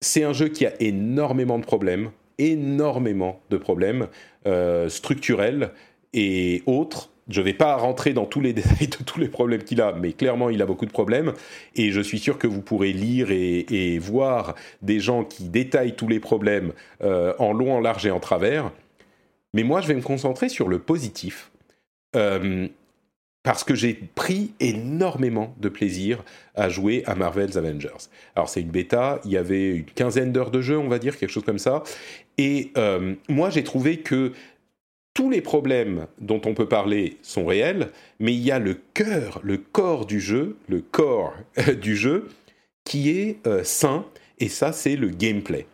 [0.00, 4.08] c'est un jeu qui a énormément de problèmes, énormément de problèmes
[4.46, 5.70] euh, structurels
[6.12, 9.62] et autres je ne vais pas rentrer dans tous les détails de tous les problèmes
[9.62, 11.32] qu'il a, mais clairement, il a beaucoup de problèmes.
[11.74, 16.08] Et je suis sûr que vous pourrez lire et, voir des gens qui détaillent tous
[16.08, 18.70] les problèmes euh, en long, en large et en travers.
[19.52, 21.50] Mais moi, je vais me concentrer sur le positif.
[22.16, 22.68] Euh,
[23.44, 28.08] parce que j'ai pris énormément de plaisir à jouer à Marvel's Avengers.
[28.34, 31.18] Alors c'est une bêta, il y avait une quinzaine d'heures de jeu, on va dire,
[31.18, 31.82] quelque chose comme ça.
[32.38, 34.32] Et euh, moi j'ai trouvé que
[35.14, 39.40] tous les problèmes dont on peut parler sont réels, mais il y a le cœur,
[39.44, 41.34] le corps du jeu, le corps
[41.80, 42.28] du jeu,
[42.84, 44.04] qui est euh, sain,
[44.40, 45.66] et ça c'est le gameplay.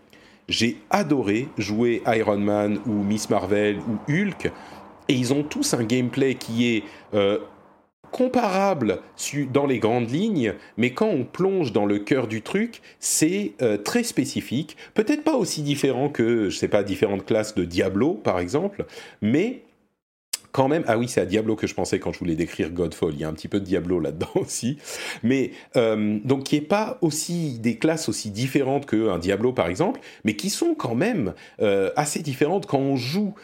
[0.49, 4.53] J'ai adoré jouer Iron Man ou Miss Marvel ou Hulk,
[5.09, 7.39] et ils ont tous un gameplay qui est euh,
[8.11, 8.99] comparable
[9.53, 13.77] dans les grandes lignes, mais quand on plonge dans le cœur du truc, c'est euh,
[13.77, 14.77] très spécifique.
[14.95, 18.87] Peut-être pas aussi différent que, je sais pas, différentes classes de Diablo, par exemple,
[19.23, 19.63] mais
[20.53, 20.83] quand même.
[20.89, 23.15] Ah oui, c'est à Diablo que je pensais quand je voulais décrire Godfall.
[23.15, 24.79] Il y a un petit peu de Diablo là-dedans aussi,
[25.23, 30.01] mais euh, donc qui est pas aussi des classes aussi différentes qu'un Diablo par exemple,
[30.25, 33.35] mais qui sont quand même euh, assez différentes quand on joue.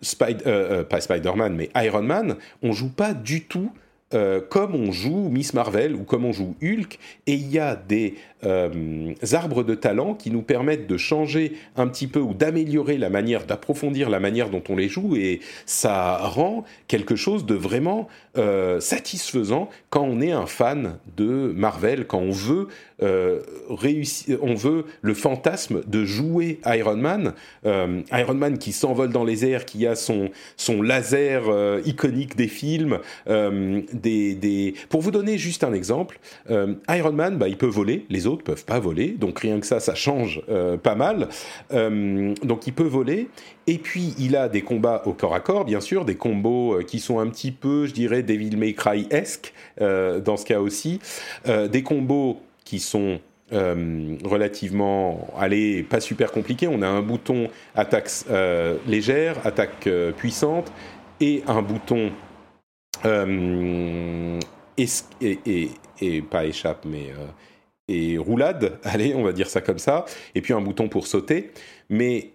[0.00, 3.70] Spider, pas Spider-Man, mais Iron Man, on joue pas du tout
[4.10, 8.14] comme on joue Miss Marvel ou comme on joue Hulk, et il y a des
[8.44, 13.10] euh, arbres de talent qui nous permettent de changer un petit peu ou d'améliorer la
[13.10, 15.16] manière, d'approfondir la manière dont on les joue.
[15.16, 21.52] Et ça rend quelque chose de vraiment euh, satisfaisant quand on est un fan de
[21.56, 22.68] Marvel, quand on veut
[23.02, 29.24] euh, réussir, on veut le fantasme de jouer Iron Man, Iron Man qui s'envole dans
[29.24, 31.44] les airs, qui a son son laser
[31.84, 37.56] iconique des films, des, des, pour vous donner juste un exemple, Iron Man, bah, il
[37.56, 40.94] peut voler, les autres peuvent pas voler, donc rien que ça, ça change euh, pas
[40.94, 41.28] mal.
[41.72, 43.28] Euh, donc il peut voler,
[43.66, 46.82] et puis il a des combats au corps à corps, bien sûr, des combos euh,
[46.82, 51.00] qui sont un petit peu, je dirais, Devil May Cry-esque dans ce cas aussi,
[51.46, 53.20] des combos qui sont
[53.52, 56.66] relativement, allez, pas super compliqués.
[56.68, 58.10] On a un bouton attaque
[58.86, 60.72] légère, attaque puissante,
[61.20, 62.10] et un bouton
[64.76, 67.12] et, et, pas échappe, mais
[67.88, 71.50] et roulade, allez, on va dire ça comme ça, et puis un bouton pour sauter.
[71.88, 72.30] Mais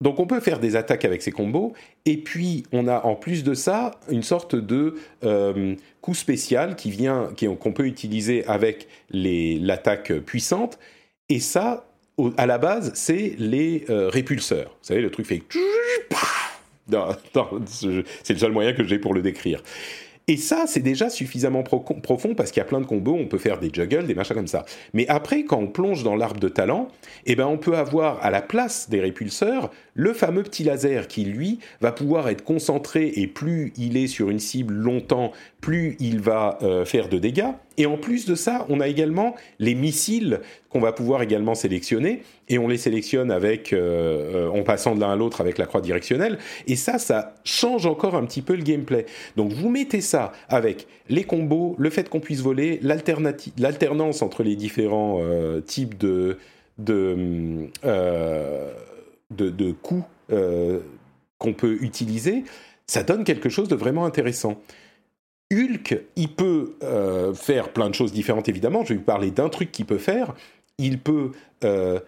[0.00, 1.72] donc on peut faire des attaques avec ces combos,
[2.04, 6.90] et puis on a en plus de ça une sorte de euh, coup spécial qui
[6.90, 10.78] vient, qu'on peut utiliser avec l'attaque puissante,
[11.28, 11.86] et ça,
[12.36, 14.70] à la base, c'est les euh, répulseurs.
[14.70, 15.42] Vous savez, le truc fait...
[16.88, 19.60] C'est le seul moyen que j'ai pour le décrire.
[20.28, 23.38] Et ça, c'est déjà suffisamment profond parce qu'il y a plein de combos, on peut
[23.38, 24.64] faire des juggles, des machins comme ça.
[24.92, 26.88] Mais après, quand on plonge dans l'arbre de talent,
[27.26, 31.24] eh ben, on peut avoir à la place des répulseurs le fameux petit laser qui,
[31.24, 36.20] lui, va pouvoir être concentré et plus il est sur une cible longtemps, plus il
[36.20, 37.50] va euh, faire de dégâts.
[37.78, 42.22] Et en plus de ça, on a également les missiles qu'on va pouvoir également sélectionner
[42.48, 45.80] et on les sélectionne avec euh, en passant de l'un à l'autre avec la croix
[45.80, 46.38] directionnelle.
[46.66, 49.06] Et ça, ça change encore un petit peu le gameplay.
[49.36, 54.56] Donc vous mettez ça avec les combos, le fait qu'on puisse voler, l'alternance entre les
[54.56, 56.36] différents euh, types de
[56.78, 57.70] de,
[59.30, 62.44] de, de coups qu'on peut utiliser,
[62.86, 64.60] ça donne quelque chose de vraiment intéressant.
[65.52, 68.84] Hulk, il peut euh, faire plein de choses différentes, évidemment.
[68.84, 70.34] Je vais vous parler d'un truc qu'il peut faire.
[70.78, 71.32] Il peut
[71.64, 72.00] euh,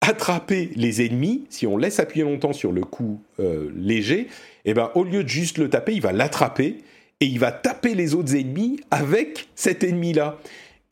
[0.00, 1.44] attraper les ennemis.
[1.48, 4.28] Si on laisse appuyer longtemps sur le coup euh, léger,
[4.64, 6.78] eh ben, au lieu de juste le taper, il va l'attraper
[7.20, 10.38] et il va taper les autres ennemis avec cet ennemi-là.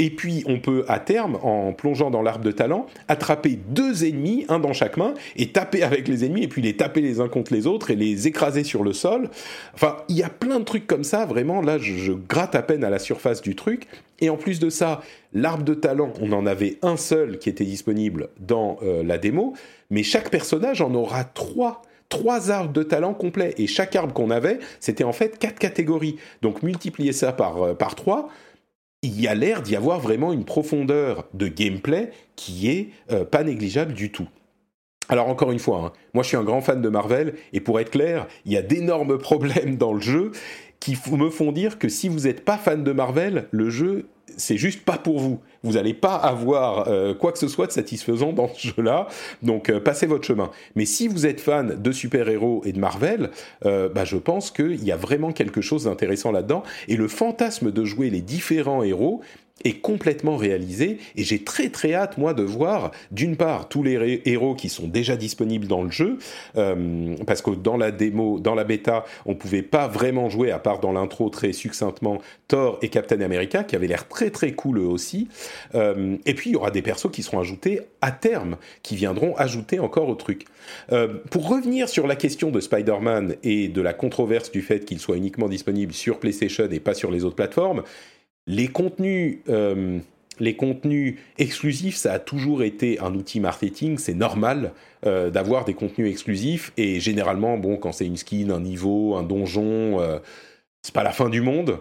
[0.00, 4.44] Et puis, on peut, à terme, en plongeant dans l'arbre de talent, attraper deux ennemis,
[4.48, 7.28] un dans chaque main, et taper avec les ennemis, et puis les taper les uns
[7.28, 9.30] contre les autres, et les écraser sur le sol.
[9.72, 12.82] Enfin, il y a plein de trucs comme ça, vraiment, là, je, gratte à peine
[12.82, 13.86] à la surface du truc.
[14.20, 15.00] Et en plus de ça,
[15.32, 19.54] l'arbre de talent, on en avait un seul qui était disponible dans euh, la démo,
[19.90, 23.54] mais chaque personnage en aura trois trois arbres de talent complets.
[23.58, 26.16] Et chaque arbre qu'on avait, c'était en fait quatre catégories.
[26.42, 28.28] Donc multiplier ça par, euh, par trois,
[29.04, 33.44] il y a l'air d'y avoir vraiment une profondeur de gameplay qui est euh, pas
[33.44, 34.28] négligeable du tout.
[35.10, 37.78] Alors encore une fois, hein, moi je suis un grand fan de Marvel et pour
[37.78, 40.32] être clair, il y a d'énormes problèmes dans le jeu
[40.84, 44.04] qui me font dire que si vous n'êtes pas fan de Marvel, le jeu
[44.36, 45.40] c'est juste pas pour vous.
[45.62, 49.06] Vous n'allez pas avoir euh, quoi que ce soit de satisfaisant dans ce jeu-là,
[49.42, 50.50] donc euh, passez votre chemin.
[50.74, 53.30] Mais si vous êtes fan de super-héros et de Marvel,
[53.64, 56.64] euh, bah, je pense qu'il y a vraiment quelque chose d'intéressant là-dedans.
[56.88, 59.20] Et le fantasme de jouer les différents héros,
[59.62, 64.20] est complètement réalisé et j'ai très très hâte moi de voir d'une part tous les
[64.24, 66.18] héros qui sont déjà disponibles dans le jeu
[66.56, 70.58] euh, parce que dans la démo, dans la bêta, on pouvait pas vraiment jouer à
[70.58, 74.78] part dans l'intro très succinctement Thor et Captain America qui avaient l'air très très cool
[74.78, 75.28] eux aussi
[75.76, 79.36] euh, et puis il y aura des persos qui seront ajoutés à terme qui viendront
[79.36, 80.46] ajouter encore au truc.
[80.92, 84.98] Euh, pour revenir sur la question de Spider-Man et de la controverse du fait qu'il
[84.98, 87.82] soit uniquement disponible sur PlayStation et pas sur les autres plateformes,
[88.46, 89.98] les contenus, euh,
[90.38, 93.98] les contenus exclusifs, ça a toujours été un outil marketing.
[93.98, 94.72] C'est normal
[95.06, 96.72] euh, d'avoir des contenus exclusifs.
[96.76, 100.18] Et généralement, bon, quand c'est une skin, un niveau, un donjon, euh,
[100.82, 101.78] c'est pas la fin du monde.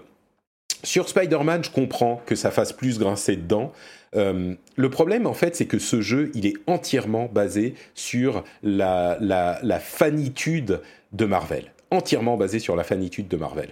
[0.84, 3.72] Sur Spider-Man, je comprends que ça fasse plus grincer dedans.
[4.14, 9.80] le problème, en fait, c'est que ce jeu, il est entièrement basé sur la, la
[9.80, 10.82] fanitude
[11.14, 11.72] de Marvel.
[11.90, 13.70] Entièrement basé sur la fanitude de Marvel.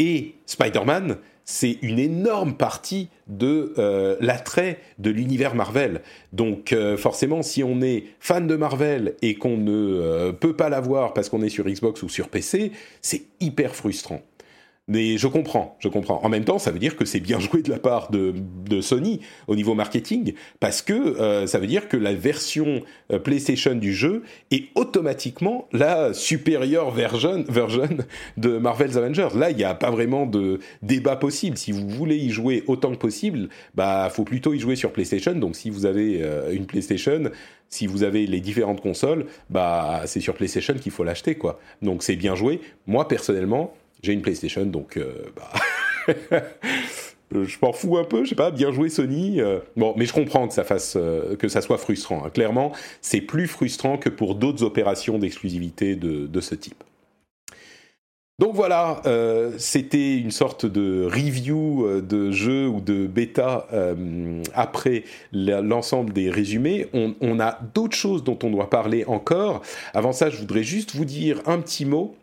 [0.00, 1.18] Et Spider-Man,
[1.50, 6.00] c'est une énorme partie de euh, l'attrait de l'univers Marvel.
[6.32, 10.68] Donc euh, forcément, si on est fan de Marvel et qu'on ne euh, peut pas
[10.68, 12.70] l'avoir parce qu'on est sur Xbox ou sur PC,
[13.02, 14.22] c'est hyper frustrant.
[14.90, 16.18] Mais je comprends, je comprends.
[16.24, 18.34] En même temps, ça veut dire que c'est bien joué de la part de,
[18.80, 22.82] Sony au niveau marketing, parce que euh, ça veut dire que la version
[23.12, 27.44] euh, PlayStation du jeu est automatiquement la supérieure version,
[28.36, 29.28] de Marvel's Avengers.
[29.36, 31.56] Là, il n'y a pas vraiment de débat possible.
[31.56, 35.34] Si vous voulez y jouer autant que possible, bah, faut plutôt y jouer sur PlayStation.
[35.34, 37.30] Donc, si vous avez euh, une PlayStation,
[37.68, 41.60] si vous avez les différentes consoles, bah, c'est sur PlayStation qu'il faut l'acheter, quoi.
[41.80, 42.60] Donc, c'est bien joué.
[42.86, 43.72] Moi, personnellement,
[44.02, 46.42] j'ai une PlayStation, donc euh, bah,
[47.32, 48.24] je m'en fous un peu.
[48.24, 49.40] Je sais pas, bien joué Sony.
[49.40, 49.60] Euh.
[49.76, 52.24] bon, mais je comprends que ça fasse, euh, que ça soit frustrant.
[52.24, 52.30] Hein.
[52.30, 56.82] Clairement, c'est plus frustrant que pour d'autres opérations d'exclusivité de, ce type.
[58.38, 59.02] Donc voilà,
[59.58, 63.68] c'était une sorte de review de jeu ou de bêta
[64.54, 66.86] après l'ensemble des résumés.
[66.94, 69.60] On a d'autres choses dont on doit parler encore.
[69.92, 72.16] Avant ça, je voudrais juste vous dire un petit mot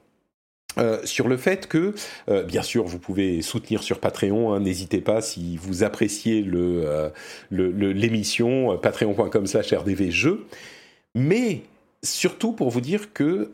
[0.80, 1.94] euh, sur le fait que,
[2.30, 4.54] euh, bien sûr, vous pouvez soutenir sur Patreon.
[4.54, 7.10] Hein, n'hésitez pas si vous appréciez le, euh,
[7.52, 10.46] l'émission patreon.com/slash rdvjeux.
[11.16, 11.62] Mais
[12.04, 13.50] surtout pour vous dire que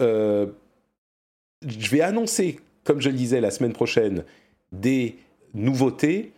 [1.65, 4.23] je vais annoncer, comme je le disais la semaine prochaine,
[4.71, 5.15] des
[5.53, 6.31] nouveautés.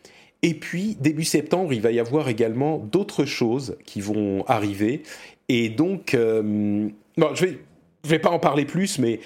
[0.44, 5.02] Et puis début septembre, il va y avoir également d'autres choses qui vont arriver.
[5.50, 6.90] Et donc, je
[8.06, 9.20] je vais pas en parler plus, mais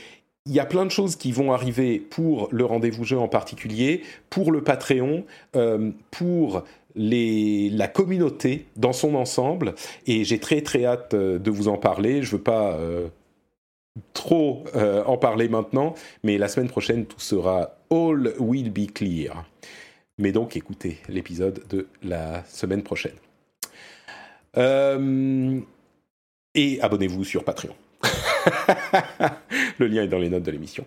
[0.50, 4.02] il y a plein de choses qui vont arriver pour le rendez-vous jeu en particulier,
[4.32, 5.24] pour le Patreon,
[5.56, 6.64] euh, pour
[6.96, 9.76] la communauté dans son ensemble.
[10.08, 12.24] Et j'ai très très hâte euh, de vous en parler.
[12.24, 13.10] Je ne veux pas euh,
[14.14, 14.66] trop
[15.06, 15.94] en parler maintenant,
[16.24, 19.46] mais la semaine prochaine, tout sera All Will Be Clear.
[20.18, 23.16] Mais donc, écoutez l'épisode de la semaine prochaine.
[26.56, 27.76] et abonnez-vous sur Patreon.
[29.80, 30.86] Le lien est dans les notes de l'émission.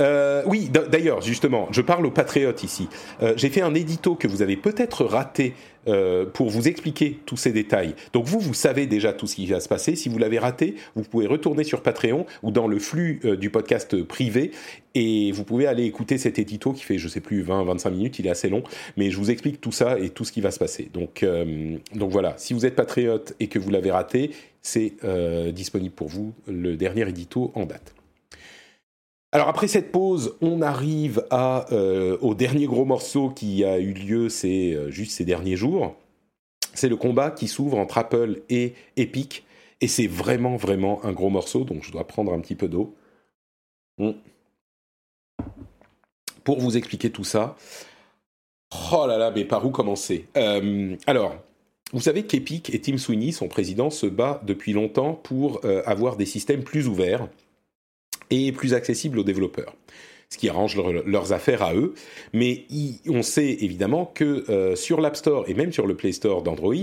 [0.00, 2.88] Euh, oui, d'ailleurs, justement, je parle aux patriotes ici.
[3.22, 5.54] Euh, j'ai fait un édito que vous avez peut-être raté
[5.88, 7.94] euh, pour vous expliquer tous ces détails.
[8.12, 9.96] Donc vous, vous savez déjà tout ce qui va se passer.
[9.96, 14.00] Si vous l'avez raté, vous pouvez retourner sur Patreon ou dans le flux du podcast
[14.04, 14.52] privé
[14.94, 18.18] et vous pouvez aller écouter cet édito qui fait, je sais plus, 20-25 minutes.
[18.18, 18.62] Il est assez long,
[18.96, 20.90] mais je vous explique tout ça et tout ce qui va se passer.
[20.92, 21.24] Donc,
[21.94, 24.30] donc voilà, si vous êtes patriote et que vous l'avez raté,
[24.62, 24.94] c'est
[25.52, 27.97] disponible pour vous le dernier édito en date.
[29.30, 34.30] Alors après cette pause, on arrive euh, au dernier gros morceau qui a eu lieu
[34.30, 35.96] c'est euh, juste ces derniers jours.
[36.72, 39.44] C'est le combat qui s'ouvre entre Apple et Epic.
[39.80, 42.96] Et c'est vraiment, vraiment un gros morceau, donc je dois prendre un petit peu d'eau.
[46.42, 47.56] Pour vous expliquer tout ça.
[48.92, 50.26] Oh là là, mais par où commencer?
[50.36, 51.36] Euh, Alors,
[51.92, 56.26] vous savez qu'Epic et Tim Sweeney, son président, se bat depuis longtemps pour avoir des
[56.26, 57.28] systèmes plus ouverts
[58.30, 59.74] et plus accessible aux développeurs
[60.30, 60.76] ce qui arrange
[61.06, 61.94] leurs affaires à eux.
[62.32, 62.66] Mais
[63.08, 66.74] on sait évidemment que euh, sur l'App Store et même sur le Play Store d'Android,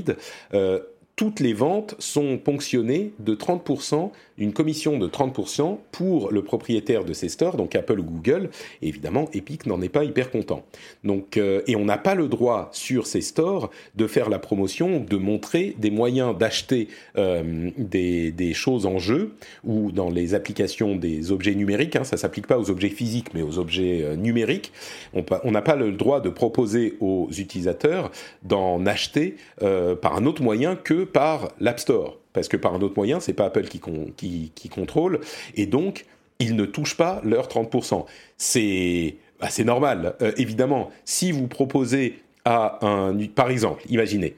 [0.53, 0.79] euh,
[1.15, 7.13] toutes les ventes sont ponctionnées de 30%, une commission de 30% pour le propriétaire de
[7.13, 8.49] ces stores, donc Apple ou Google.
[8.81, 10.65] Évidemment, Epic n'en est pas hyper content.
[11.05, 14.99] Donc, euh, et on n'a pas le droit sur ces stores de faire la promotion,
[14.99, 20.97] de montrer des moyens d'acheter euh, des, des, choses en jeu ou dans les applications
[20.97, 21.95] des objets numériques.
[21.95, 24.73] Hein, ça s'applique pas aux objets physiques, mais aux objets euh, numériques.
[25.13, 28.11] On n'a pas le droit de proposer aux utilisateurs
[28.43, 29.35] d'en acheter
[30.01, 33.33] par un autre moyen que par l'App Store, parce que par un autre moyen, c'est
[33.33, 35.21] pas Apple qui, qui, contrôle,
[35.55, 36.05] et donc
[36.39, 38.05] ils ne touchent pas leurs 30%.
[38.37, 40.91] C'est bah, normal, euh, évidemment.
[41.05, 44.35] Si vous proposez à un, par exemple, imaginez,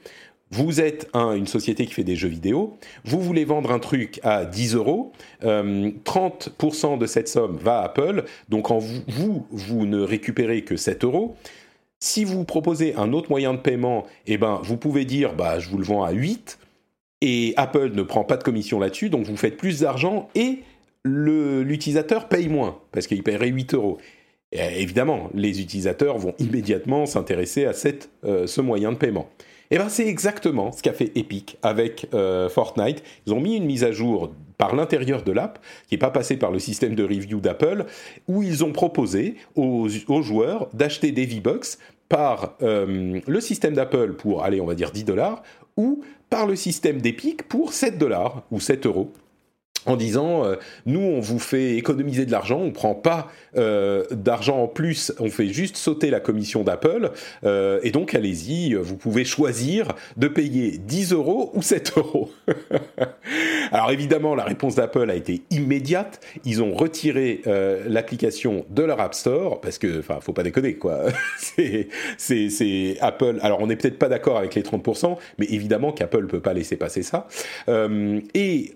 [0.50, 4.46] vous êtes une société qui fait des jeux vidéo, vous voulez vendre un truc à
[4.46, 5.12] 10 euros,
[5.42, 10.62] 30% euh, de cette somme va à Apple, donc en vous, vous, vous ne récupérez
[10.62, 11.36] que 7 euros.
[12.00, 15.68] Si vous proposez un autre moyen de paiement, eh ben, vous pouvez dire, bah, je
[15.68, 16.58] vous le vends à 8,
[17.20, 20.60] et Apple ne prend pas de commission là-dessus, donc vous faites plus d'argent et
[21.04, 23.98] l'utilisateur paye moins, parce qu'il paierait 8 euros.
[24.52, 27.72] évidemment, les utilisateurs vont immédiatement s'intéresser à
[28.24, 29.28] euh, ce moyen de paiement.
[29.70, 33.02] Et eh bien c'est exactement ce qu'a fait Epic avec euh, Fortnite.
[33.26, 35.58] Ils ont mis une mise à jour par l'intérieur de l'app,
[35.88, 37.84] qui n'est pas passée par le système de review d'Apple,
[38.28, 39.88] où ils ont proposé aux,
[40.22, 45.04] joueurs d'acheter des V-Bucks par euh, le système d'Apple pour, allez, on va dire 10
[45.04, 45.42] dollars,
[45.76, 49.12] ou par le système d'Epic pour 7 dollars ou 7 euros.
[49.88, 54.62] En disant euh, nous on vous fait économiser de l'argent, on prend pas euh, d'argent
[54.62, 57.10] en plus, on fait juste sauter la commission d'Apple
[57.44, 62.30] euh, et donc allez-y, vous pouvez choisir de payer 10 euros ou 7 euros.
[63.72, 67.42] Alors évidemment la réponse d'Apple a été immédiate, ils ont retiré
[67.86, 71.04] l'application de leur App Store parce que enfin faut pas déconner quoi,
[72.18, 73.38] c'est Apple.
[73.42, 76.76] Alors on n'est peut-être pas d'accord avec les 30%, mais évidemment qu'Apple peut pas laisser
[76.76, 77.26] passer ça
[78.34, 78.74] et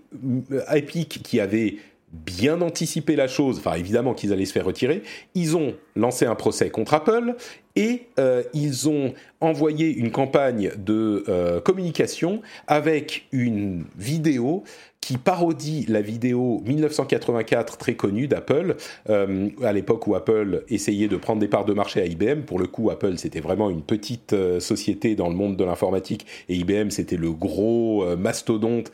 [1.07, 1.77] Qui avait
[2.13, 5.03] bien anticipé la chose, enfin évidemment qu'ils allaient se faire retirer,
[5.35, 7.35] ils ont lancé un procès contre Apple
[7.75, 14.63] et euh, ils ont envoyé une campagne de euh, communication avec une vidéo
[15.03, 18.77] qui parodie la vidéo 1984 très connue d'Apple,
[19.11, 22.43] euh, à l'époque où Apple essayait de prendre des parts de marché à IBM.
[22.43, 26.25] Pour le coup, Apple, c'était vraiment une petite euh, société dans le monde de l'informatique,
[26.49, 28.93] et IBM, c'était le gros euh, mastodonte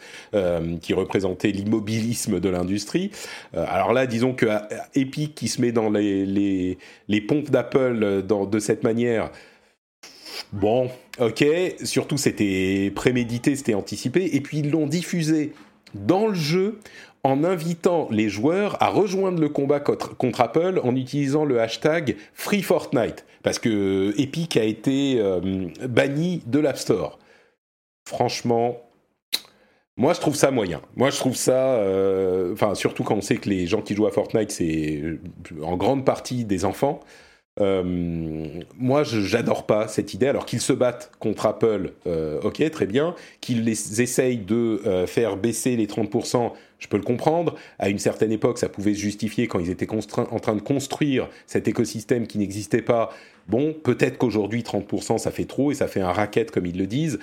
[0.81, 3.11] qui représentait l'immobilisme de l'industrie.
[3.53, 4.47] alors là, disons que
[4.95, 6.79] Epic, qui se met dans les, les,
[7.09, 9.31] les pompes d'Apple de cette manière,
[10.53, 10.89] Bon,
[11.21, 11.45] ok,
[11.83, 15.53] surtout c'était prémédité, c'était anticipé, et puis ils l'ont diffusé
[15.95, 16.79] dans le jeu
[17.25, 22.63] en invitant les joueurs à rejoindre le combat contre, Apple en utilisant le hashtag Free
[22.63, 27.19] Fortnite, parce que Epic a été euh, banni de l'App Store.
[28.09, 28.81] Franchement,
[29.97, 30.81] moi je trouve ça moyen.
[30.97, 34.07] Moi je trouve ça, euh, enfin surtout quand on sait que les gens qui jouent
[34.07, 35.03] à Fortnite c'est
[35.63, 37.01] en grande partie des enfants.
[37.61, 37.83] Euh,
[38.77, 40.27] moi, j'adore pas cette idée.
[40.27, 43.15] Alors qu'ils se battent contre Apple, euh, ok, très bien.
[43.41, 47.55] Qu'ils essayent de euh, faire baisser les 30%, je peux le comprendre.
[47.79, 51.29] À une certaine époque, ça pouvait se justifier quand ils étaient en train de construire
[51.47, 53.11] cet écosystème qui n'existait pas.
[53.49, 56.87] Bon, peut-être qu'aujourd'hui, 30%, ça fait trop et ça fait un racket, comme ils le
[56.87, 57.19] disent.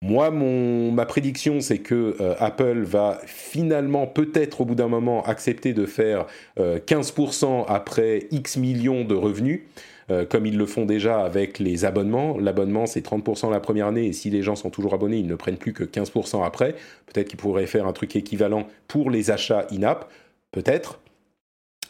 [0.00, 5.24] Moi, mon, ma prédiction, c'est que euh, Apple va finalement, peut-être au bout d'un moment,
[5.24, 6.26] accepter de faire
[6.56, 9.62] 15% euh, après X millions de revenus,
[10.10, 12.38] euh, comme ils le font déjà avec les abonnements.
[12.38, 15.34] L'abonnement, c'est 30% la première année, et si les gens sont toujours abonnés, ils ne
[15.34, 16.76] prennent plus que 15% après.
[17.06, 20.08] Peut-être qu'ils pourraient faire un truc équivalent pour les achats in-app,
[20.52, 21.00] peut-être.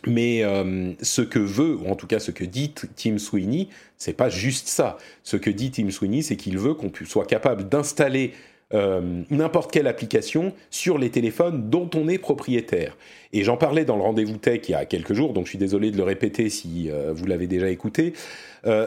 [0.06, 4.12] Mais euh, ce que veut, ou en tout cas ce que dit Tim Sweeney, c'est
[4.12, 4.96] pas juste ça.
[5.22, 8.32] Ce que dit Tim Sweeney, c'est qu'il veut qu'on soit capable d'installer
[8.74, 12.96] euh, n'importe quelle application sur les téléphones dont on est propriétaire.
[13.32, 15.58] Et j'en parlais dans le rendez-vous tech il y a quelques jours, donc je suis
[15.58, 18.12] désolé de le répéter si euh, vous l'avez déjà écouté.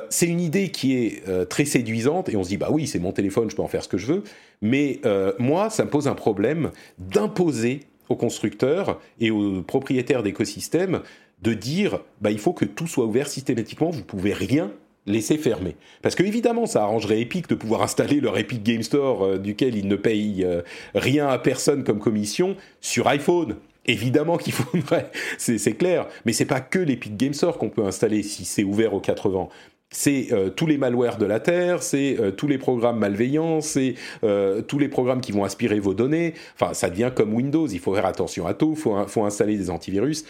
[0.10, 3.12] c'est une idée qui est très séduisante et on se dit bah oui c'est mon
[3.12, 4.24] téléphone, je peux en faire ce que je veux.
[4.62, 5.02] Mais
[5.40, 7.80] moi ça me pose un problème d'imposer
[8.12, 11.02] aux constructeurs et aux propriétaires d'écosystèmes
[11.42, 14.72] de dire bah, il faut que tout soit ouvert systématiquement, vous pouvez rien
[15.08, 15.76] laisser fermer.
[16.02, 19.76] Parce que évidemment, ça arrangerait Epic de pouvoir installer leur Epic Game Store, euh, duquel
[19.76, 20.62] ils ne payent euh,
[20.94, 23.56] rien à personne comme commission, sur iPhone.
[23.88, 25.10] Évidemment qu'il faudrait,
[25.40, 28.94] c'est clair, mais c'est pas que l'Epic Game Store qu'on peut installer si c'est ouvert
[28.94, 29.50] aux 80
[29.92, 33.96] c'est euh, tous les malwares de la Terre, c'est euh, tous les programmes malveillants, c'est
[34.24, 36.34] euh, tous les programmes qui vont aspirer vos données.
[36.56, 39.58] Enfin, ça devient comme Windows, il faut faire attention à tout, il faut, faut, installer
[39.58, 40.24] des antivirus.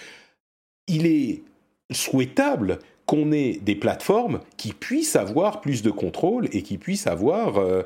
[0.87, 1.43] Il est
[1.91, 2.79] souhaitable
[3.11, 7.83] qu'on ait des plateformes qui puissent avoir plus de contrôle et qui puissent avoir euh,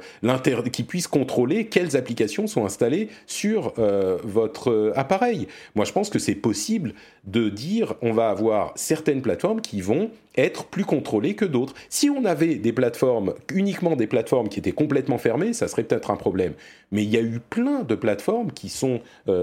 [0.71, 5.47] qui puissent contrôler quelles applications sont installées sur euh, votre euh, appareil.
[5.73, 10.11] Moi, je pense que c'est possible de dire on va avoir certaines plateformes qui vont
[10.37, 11.73] être plus contrôlées que d'autres.
[11.89, 16.11] Si on avait des plateformes, uniquement des plateformes qui étaient complètement fermées, ça serait peut-être
[16.11, 16.53] un problème.
[16.91, 18.99] Mais il y a eu plein de plateformes qui sont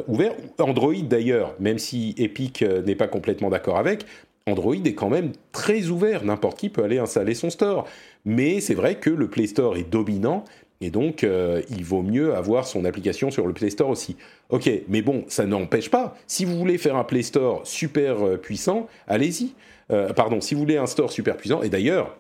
[0.07, 0.39] ouvertes.
[0.59, 4.05] Android d'ailleurs, même si Epic n'est pas complètement d'accord avec,
[4.47, 7.87] Android est quand même très ouvert, n'importe qui peut aller installer son store.
[8.25, 10.45] Mais c'est vrai que le Play Store est dominant
[10.83, 14.17] et donc euh, il vaut mieux avoir son application sur le Play Store aussi.
[14.51, 16.17] Ok, mais bon, ça n'empêche pas.
[16.27, 19.55] Si vous voulez faire un Play Store super euh, puissant, allez-y.
[19.93, 22.17] Euh, pardon, si vous voulez un store super puissant, et d'ailleurs,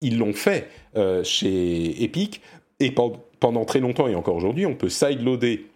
[0.00, 0.68] ils l'ont fait
[1.22, 2.40] chez Epic,
[2.80, 2.92] et
[3.38, 5.66] pendant très longtemps et encore aujourd'hui, on peut sideloader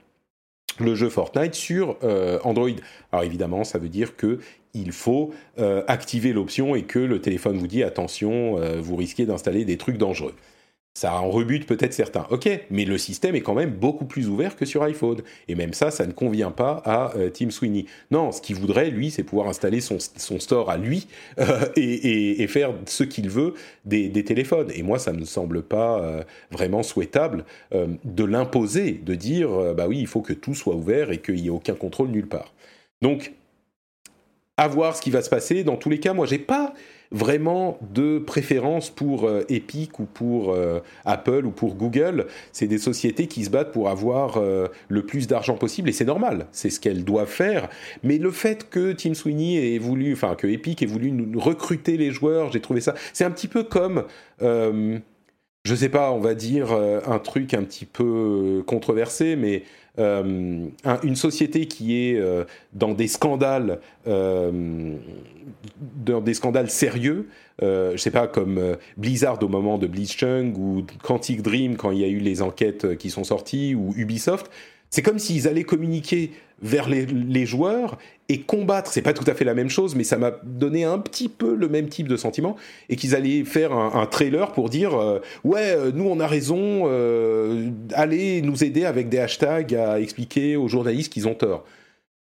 [0.80, 1.96] le jeu Fortnite sur
[2.44, 2.70] Android.
[3.12, 4.40] Alors évidemment, ça veut dire que
[4.76, 9.26] il faut euh, activer l'option et que le téléphone vous dit attention, euh, vous risquez
[9.26, 10.34] d'installer des trucs dangereux.
[10.94, 12.26] Ça en rebute peut-être certains.
[12.30, 15.20] Ok, mais le système est quand même beaucoup plus ouvert que sur iPhone.
[15.46, 17.84] Et même ça, ça ne convient pas à euh, Tim Sweeney.
[18.10, 21.06] Non, ce qu'il voudrait, lui, c'est pouvoir installer son, store à lui
[21.76, 23.52] et, faire ce qu'il veut
[23.84, 24.70] des, téléphones.
[24.74, 29.98] Et moi, ça ne me semble pas vraiment souhaitable de l'imposer, de dire, bah oui,
[29.98, 32.54] il faut que tout soit ouvert et qu'il n'y ait aucun contrôle nulle part.
[33.02, 33.32] Donc,
[34.56, 35.64] à voir ce qui va se passer.
[35.64, 36.72] Dans tous les cas, moi, j'ai pas
[37.12, 42.26] vraiment de préférence pour euh, Epic ou pour euh, Apple ou pour Google.
[42.52, 46.04] C'est des sociétés qui se battent pour avoir euh, le plus d'argent possible et c'est
[46.04, 47.68] normal, c'est ce qu'elles doivent faire.
[48.02, 51.96] Mais le fait que Tim Sweeney ait voulu, enfin que Epic ait voulu nous recruter
[51.96, 52.94] les joueurs, j'ai trouvé ça.
[53.12, 54.04] C'est un petit peu comme
[55.66, 59.64] je sais pas, on va dire un truc un petit peu controversé, mais
[59.98, 60.66] euh,
[61.02, 62.44] une société qui est euh,
[62.74, 64.92] dans des scandales, euh,
[66.04, 67.28] dans des scandales sérieux,
[67.62, 72.04] je sais pas comme Blizzard au moment de Blitzchung ou Quantic Dream quand il y
[72.04, 74.50] a eu les enquêtes qui sont sorties ou Ubisoft,
[74.90, 76.32] c'est comme s'ils allaient communiquer
[76.62, 78.90] vers les, joueurs et combattre.
[78.90, 81.54] C'est pas tout à fait la même chose, mais ça m'a donné un petit peu
[81.54, 82.56] le même type de sentiment.
[82.88, 86.84] Et qu'ils allaient faire un, trailer pour dire euh, ouais, euh, nous on a raison,
[86.86, 91.64] euh, allez nous aider avec des hashtags à expliquer aux journalistes qu'ils ont tort.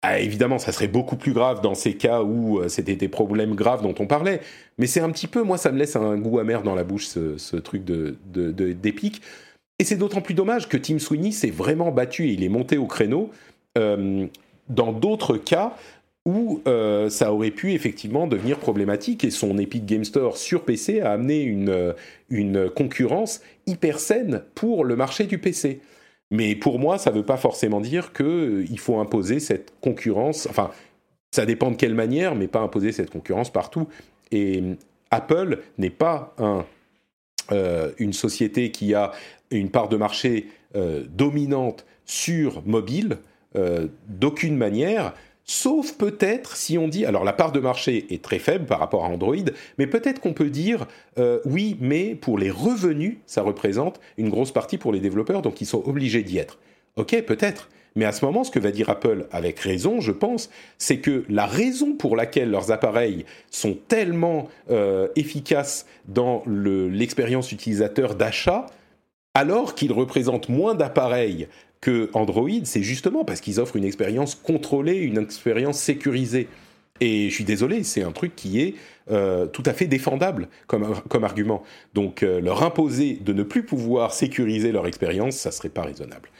[0.03, 3.82] Ah, évidemment, ça serait beaucoup plus grave dans ces cas où c'était des problèmes graves
[3.82, 4.40] dont on parlait.
[4.78, 7.07] Mais c'est un petit peu, moi, ça me laisse un goût amer dans la bouche,
[7.09, 8.16] ce, truc de,
[8.72, 9.20] d'épique.
[9.78, 12.78] Et c'est d'autant plus dommage que Tim Sweeney s'est vraiment battu et il est monté
[12.78, 13.30] au créneau
[13.76, 14.26] euh,
[14.68, 15.76] dans d'autres cas
[16.24, 21.00] où euh, ça aurait pu effectivement devenir problématique et son Epic Game Store sur PC
[21.00, 21.92] a amené une, euh,
[22.30, 25.80] une concurrence hyper saine pour le marché du PC.
[26.32, 30.48] Mais pour moi, ça ne veut pas forcément dire qu'il faut imposer cette concurrence.
[30.50, 30.72] Enfin,
[31.30, 33.86] ça dépend de quelle manière, mais pas imposer cette concurrence partout.
[34.32, 34.64] Et
[35.12, 36.64] Apple n'est pas un,
[37.98, 39.12] une société qui a
[39.51, 40.49] une part de marché
[41.16, 43.18] dominante sur mobile.
[43.57, 48.38] Euh, d'aucune manière, sauf peut-être si on dit, alors la part de marché est très
[48.38, 49.36] faible par rapport à Android,
[49.78, 50.86] mais peut-être qu'on peut dire,
[51.18, 55.61] euh, oui, mais pour les revenus, ça représente une grosse partie pour les développeurs, donc
[55.62, 56.59] ils sont obligés d'y être.
[56.97, 57.70] Ok, peut-être.
[57.94, 61.24] Mais à ce moment, ce que va dire Apple, avec raison, je pense, c'est que
[61.30, 68.66] la raison pour laquelle leurs appareils sont tellement euh, efficaces dans l'expérience utilisateur d'achat,
[69.37, 71.47] alors qu'ils représentent moins d'appareils
[71.82, 76.49] que Android, c'est justement parce qu'ils offrent une expérience contrôlée, une expérience sécurisée.
[77.03, 78.76] Et je suis désolé, c'est un truc qui est
[79.11, 81.62] euh, tout à fait défendable comme, argument.
[81.93, 86.30] Donc euh, leur imposer de ne plus pouvoir sécuriser leur expérience, ça serait pas raisonnable.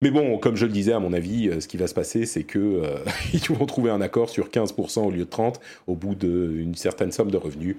[0.00, 2.24] Mais bon, comme je le disais, à mon avis, euh, ce qui va se passer,
[2.24, 2.84] c'est que
[3.32, 5.54] ils vont trouver un accord sur 15% au lieu de 30%
[5.88, 7.74] au bout d'une certaine somme de revenus.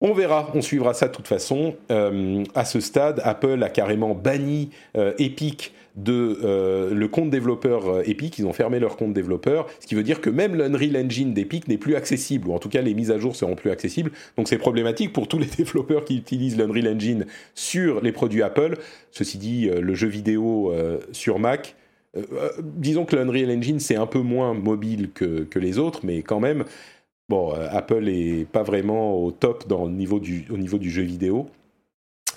[0.00, 1.74] On verra, on suivra ça de toute façon.
[1.88, 8.38] à ce stade, Apple a carrément banni Epic de euh, le compte développeur euh, Epic,
[8.38, 11.68] ils ont fermé leur compte développeur, ce qui veut dire que même l'Unreal Engine d'Epic
[11.68, 14.12] n'est plus accessible, ou en tout cas les mises à jour seront plus accessibles.
[14.36, 18.76] Donc c'est problématique pour tous les développeurs qui utilisent l'Unreal Engine sur les produits Apple.
[19.10, 20.72] Ceci dit, euh, le jeu vidéo
[21.12, 21.74] sur Mac,
[22.62, 26.64] disons que l'Unreal Engine c'est un peu moins mobile que, les autres, mais quand même,
[27.28, 31.02] bon, Apple est pas vraiment au top dans le niveau du, au niveau du jeu
[31.02, 31.46] vidéo.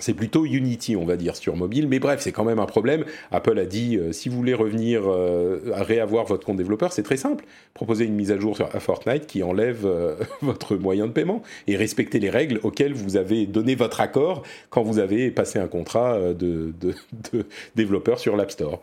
[0.00, 1.86] C'est plutôt Unity, on va dire, sur mobile.
[1.86, 3.04] Mais bref, c'est quand même un problème.
[3.30, 7.02] Apple a dit, euh, si vous voulez revenir euh, à réavoir votre compte développeur, c'est
[7.02, 7.44] très simple.
[7.74, 11.76] Proposez une mise à jour à Fortnite qui enlève euh, votre moyen de paiement et
[11.76, 16.18] respectez les règles auxquelles vous avez donné votre accord quand vous avez passé un contrat
[16.32, 18.80] de, de développeur sur l'App Store.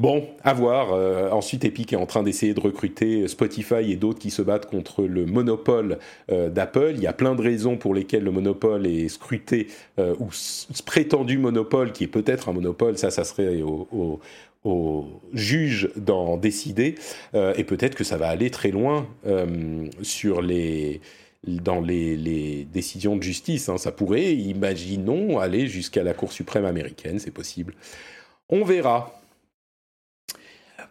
[0.00, 0.94] Bon, à voir.
[0.94, 4.64] Euh, ensuite, Epic est en train d'essayer de recruter Spotify et d'autres qui se battent
[4.64, 5.98] contre le monopole
[6.32, 6.92] euh, d'Apple.
[6.94, 9.66] Il y a plein de raisons pour lesquelles le monopole est scruté,
[9.98, 10.30] euh, ou
[10.86, 14.20] prétendu monopole, qui est peut-être un monopole, ça, ça serait au,
[15.34, 16.94] juge d'en décider.
[17.34, 21.00] et peut-être que ça va aller très loin dans les,
[22.72, 23.68] décisions de justice.
[23.68, 23.76] Hein.
[23.76, 27.74] Ça pourrait, imaginons, aller jusqu'à la Cour suprême américaine, c'est possible.
[28.48, 29.19] On verra.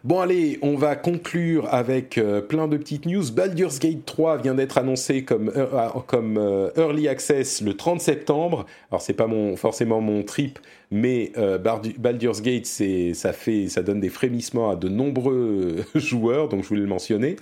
[0.02, 3.30] Bon allez, on va conclure avec euh, plein de petites news.
[3.32, 8.64] Baldur's Gate 3 vient d'être annoncé comme, euh, ah, euh, Early Access le 30 septembre.
[8.90, 10.58] Alors c'est pas mon, forcément mon trip,
[10.90, 11.32] mais
[11.98, 16.80] Baldur's Gate, ça, fait, ça donne des frémissements à de nombreux joueurs, donc je voulais
[16.80, 17.36] le mentionner.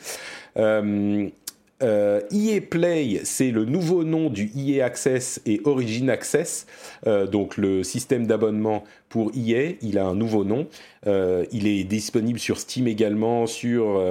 [1.82, 6.66] Euh, EA Play, c'est le nouveau nom du EA Access et Origin Access,
[7.06, 9.76] euh, donc le système d'abonnement pour EA.
[9.80, 10.66] Il a un nouveau nom.
[11.06, 14.02] Euh, il est disponible sur Steam également, sur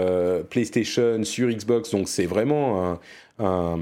[0.49, 1.91] PlayStation, sur Xbox.
[1.91, 2.99] Donc c'est vraiment
[3.39, 3.77] un,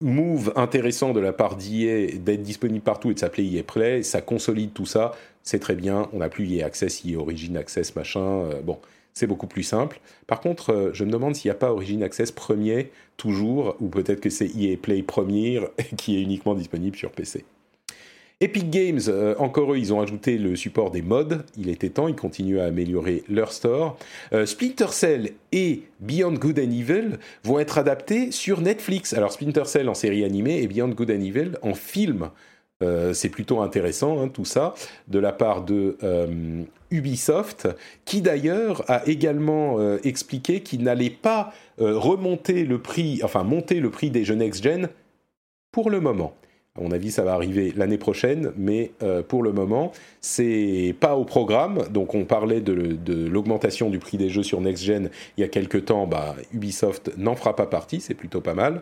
[0.00, 4.02] move intéressant de la part d'EA d'être disponible partout et de s'appeler EA Play.
[4.02, 5.12] Ça consolide tout ça.
[5.42, 6.08] C'est très bien.
[6.12, 8.48] On n'a plus EA Access, EA Origin Access, machin.
[8.64, 8.78] bon
[9.14, 10.00] c'est beaucoup plus simple.
[10.26, 13.88] Par contre, euh, je me demande s'il n'y a pas Origin Access premier, toujours, ou
[13.88, 15.60] peut-être que c'est EA Play Premier
[15.96, 17.44] qui est uniquement disponible sur PC.
[18.40, 21.44] Epic Games, euh, encore eux, ils ont ajouté le support des mods.
[21.56, 23.96] Il était temps, ils continuent à améliorer leur store.
[24.32, 29.12] Euh, Splinter Cell et Beyond Good and Evil vont être adaptés sur Netflix.
[29.12, 32.30] Alors Splinter Cell en série animée et Beyond Good and Evil en film.
[33.12, 34.74] C'est plutôt intéressant hein, tout ça
[35.06, 35.96] de la part de
[36.92, 37.68] Ubisoft,
[38.04, 44.10] qui d'ailleurs a également expliqué qu'il n'allait pas remonter le prix, enfin monter le prix
[44.10, 44.88] des jeux next-gen
[45.72, 46.34] pour le moment.
[46.74, 51.16] À mon avis, ça va arriver l'année prochaine, mais euh, pour le moment, c'est pas
[51.16, 51.82] au programme.
[51.90, 55.48] Donc, on parlait de, l'augmentation du prix des jeux sur Next Gen il y a
[55.48, 56.06] quelques temps.
[56.06, 58.80] Bah, Ubisoft n'en fera pas partie, c'est plutôt pas mal.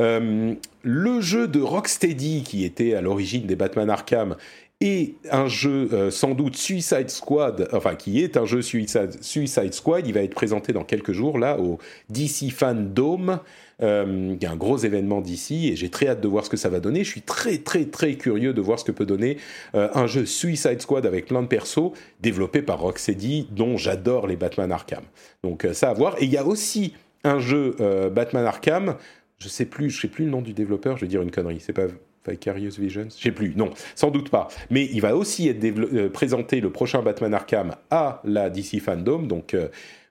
[0.00, 4.36] Euh, le jeu de Rocksteady, qui était à l'origine des Batman Arkham,
[4.80, 9.74] et un jeu euh, sans doute Suicide Squad, enfin qui est un jeu Suicide, Suicide
[9.74, 11.78] Squad, il va être présenté dans quelques jours là au
[12.10, 13.40] DC Fan Dome.
[13.80, 16.80] Euh, un gros événement d'ici et j'ai très hâte de voir ce que ça va
[16.80, 17.04] donner.
[17.04, 19.36] Je suis très très très curieux de voir ce que peut donner
[19.76, 24.34] euh, un jeu Suicide Squad avec plein de persos développé par Rocksteady dont j'adore les
[24.34, 25.04] Batman Arkham.
[25.44, 26.16] Donc euh, ça à voir.
[26.20, 27.76] Et il y a aussi un jeu
[28.12, 28.96] Batman Arkham.
[29.38, 30.96] Je sais plus, je sais plus le nom du développeur.
[30.96, 31.60] Je vais dire une connerie.
[31.60, 31.86] C'est pas
[32.28, 34.48] Vicarious Visions Je sais plus, non, sans doute pas.
[34.70, 39.22] Mais il va aussi être présenté le prochain Batman Arkham à la DC Fandom.
[39.22, 39.56] Donc,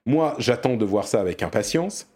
[0.06, 2.08] moi, j'attends de voir ça avec impatience.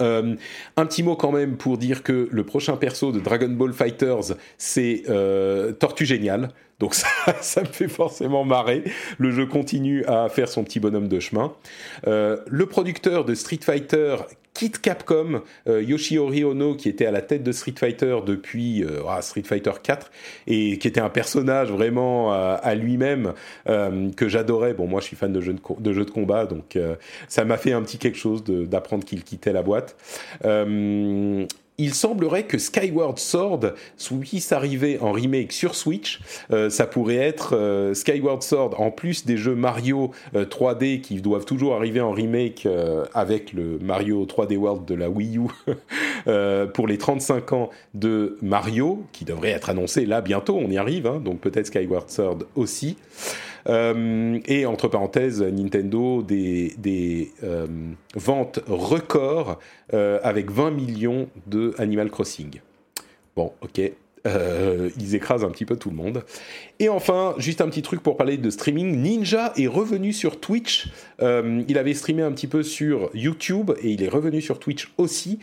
[0.00, 0.36] Euh,
[0.76, 4.36] un petit mot quand même pour dire que le prochain perso de Dragon Ball Fighters,
[4.56, 6.50] c'est euh, Tortue Génial.
[6.78, 7.08] Donc ça,
[7.40, 8.84] ça, me fait forcément marrer.
[9.18, 11.52] Le jeu continue à faire son petit bonhomme de chemin.
[12.06, 14.16] Euh, le producteur de Street Fighter
[14.54, 19.02] quitte Capcom, euh, Yoshihori Ono, qui était à la tête de Street Fighter depuis euh,
[19.08, 20.10] ah, Street Fighter 4
[20.48, 23.34] et qui était un personnage vraiment à lui-même
[23.66, 24.74] que j'adorais.
[24.74, 26.78] Bon, moi, je suis fan de jeux de, jeux de combat, donc
[27.28, 29.96] ça m'a fait un petit quelque chose d'apprendre qu'il quittait la boîte
[31.78, 33.74] il semblerait que Skyward Sword
[34.20, 36.20] puisse arriver en remake sur Switch.
[36.50, 41.20] Euh, ça pourrait être euh, Skyward Sword en plus des jeux Mario 3D euh, qui
[41.20, 42.66] doivent toujours arriver en remake
[43.14, 45.48] avec le Mario 3D World de la Wii U
[46.74, 50.56] pour les 35 ans de Mario qui devrait être annoncé là bientôt.
[50.56, 52.96] On y arrive, hein, donc peut-être Skyward Sword aussi.
[53.68, 57.66] Euh, et entre parenthèses, Nintendo, des, euh,
[58.14, 59.58] ventes records
[59.92, 62.60] euh, avec 20 millions de Animal Crossing.
[63.36, 63.80] Bon, ok.
[64.98, 66.24] ils écrasent un petit peu tout le monde.
[66.80, 69.00] Et enfin, juste un petit truc pour parler de streaming.
[69.00, 70.88] Ninja est revenu sur Twitch.
[71.20, 75.38] il avait streamé un petit peu sur YouTube et il est revenu sur Twitch aussi.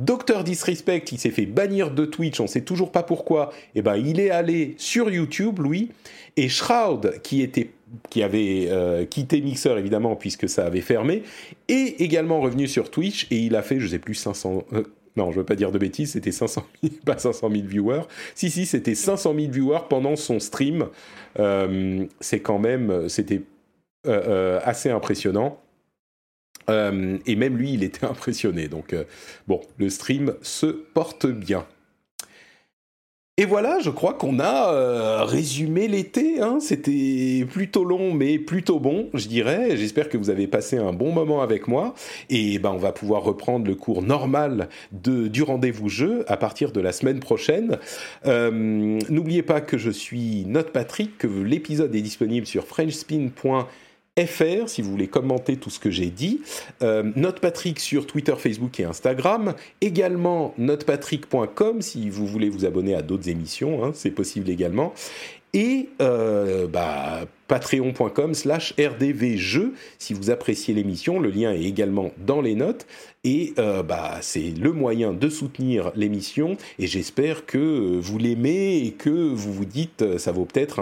[0.00, 3.50] Docteur Disrespect, il s'est fait bannir de Twitch, on sait toujours pas pourquoi.
[3.74, 5.90] Et eh ben, il est allé sur YouTube, lui,
[6.38, 7.70] et Shroud, qui était
[8.08, 11.22] qui avait euh, quitté Mixer évidemment puisque ça avait fermé,
[11.68, 14.64] est également revenu sur Twitch et il a fait, je sais plus, 500.
[14.72, 14.84] Euh,
[15.16, 18.02] non, je veux pas dire de bêtises, c'était 500 000, pas 500 000 viewers.
[18.34, 20.86] Si, si, c'était 500 000 viewers pendant son stream.
[21.38, 23.42] Euh, c'est quand même, c'était
[24.04, 25.60] assez impressionnant.
[26.68, 28.68] Et même lui, il était impressionné.
[28.68, 28.94] Donc,
[29.48, 31.66] bon, le stream se porte bien.
[33.40, 36.42] Et voilà, je crois qu'on a euh, résumé l'été.
[36.42, 36.58] Hein.
[36.60, 39.78] C'était plutôt long, mais plutôt bon, je dirais.
[39.78, 41.94] J'espère que vous avez passé un bon moment avec moi.
[42.28, 46.70] Et ben, on va pouvoir reprendre le cours normal de, du rendez-vous jeu à partir
[46.70, 47.78] de la semaine prochaine.
[48.26, 53.66] Euh, n'oubliez pas que je suis Note Patrick, que l'épisode est disponible sur frenchspin.fr
[54.18, 56.40] fr si vous voulez commenter tout ce que j'ai dit.
[56.82, 59.54] Euh, Patrick sur Twitter, Facebook et Instagram.
[59.80, 64.92] Également notepatrick.com si vous voulez vous abonner à d'autres émissions, hein, c'est possible également.
[65.52, 71.18] Et euh, bah, patreon.com slash rdvjeux si vous appréciez l'émission.
[71.18, 72.86] Le lien est également dans les notes.
[73.22, 76.56] Et euh, bah, c'est le moyen de soutenir l'émission.
[76.78, 80.80] Et j'espère que vous l'aimez et que vous vous dites, euh, ça vaut peut-être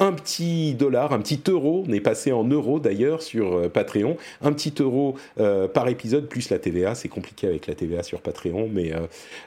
[0.00, 1.84] un, petit dollar, un petit euro.
[1.88, 4.16] On est passé en euros d'ailleurs sur euh, Patreon.
[4.42, 6.96] Un petit euro par épisode plus la TVA.
[6.96, 8.92] C'est compliqué avec la TVA sur Patreon, mais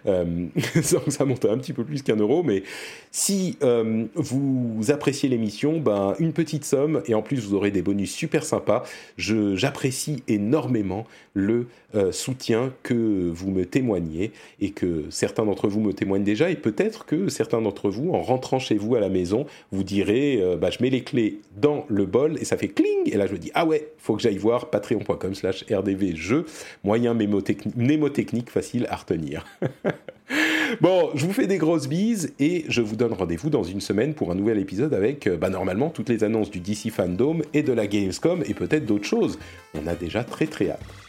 [0.82, 2.44] ça monte un petit peu plus qu'un euro.
[2.44, 2.64] Mais
[3.12, 3.58] si
[4.16, 8.44] vous appréciez l'émission, ben, une petite somme et en plus vous aurez des bonus super
[8.44, 8.84] sympas.
[9.18, 16.24] J'apprécie énormément le euh, que vous me témoignez et que certains d'entre vous me témoignent
[16.24, 19.84] déjà et peut-être que certains d'entre vous, en rentrant chez vous à la maison, vous
[19.84, 23.18] direz euh, bah, je mets les clés dans le bol et ça fait cling et
[23.18, 26.46] là je me dis ah ouais, faut que j'aille voir patreon.com slash rdvjeux,
[26.84, 29.46] moyen mnémotechnique facile à retenir.
[30.82, 34.14] Bon, je vous fais des grosses bises et je vous donne rendez-vous dans une semaine
[34.14, 37.64] pour un nouvel épisode avec, euh, bah, normalement, toutes les annonces du DC Fandom et
[37.64, 39.40] de la Gamescom et peut-être d'autres choses.
[39.74, 41.09] On a déjà très très hâte.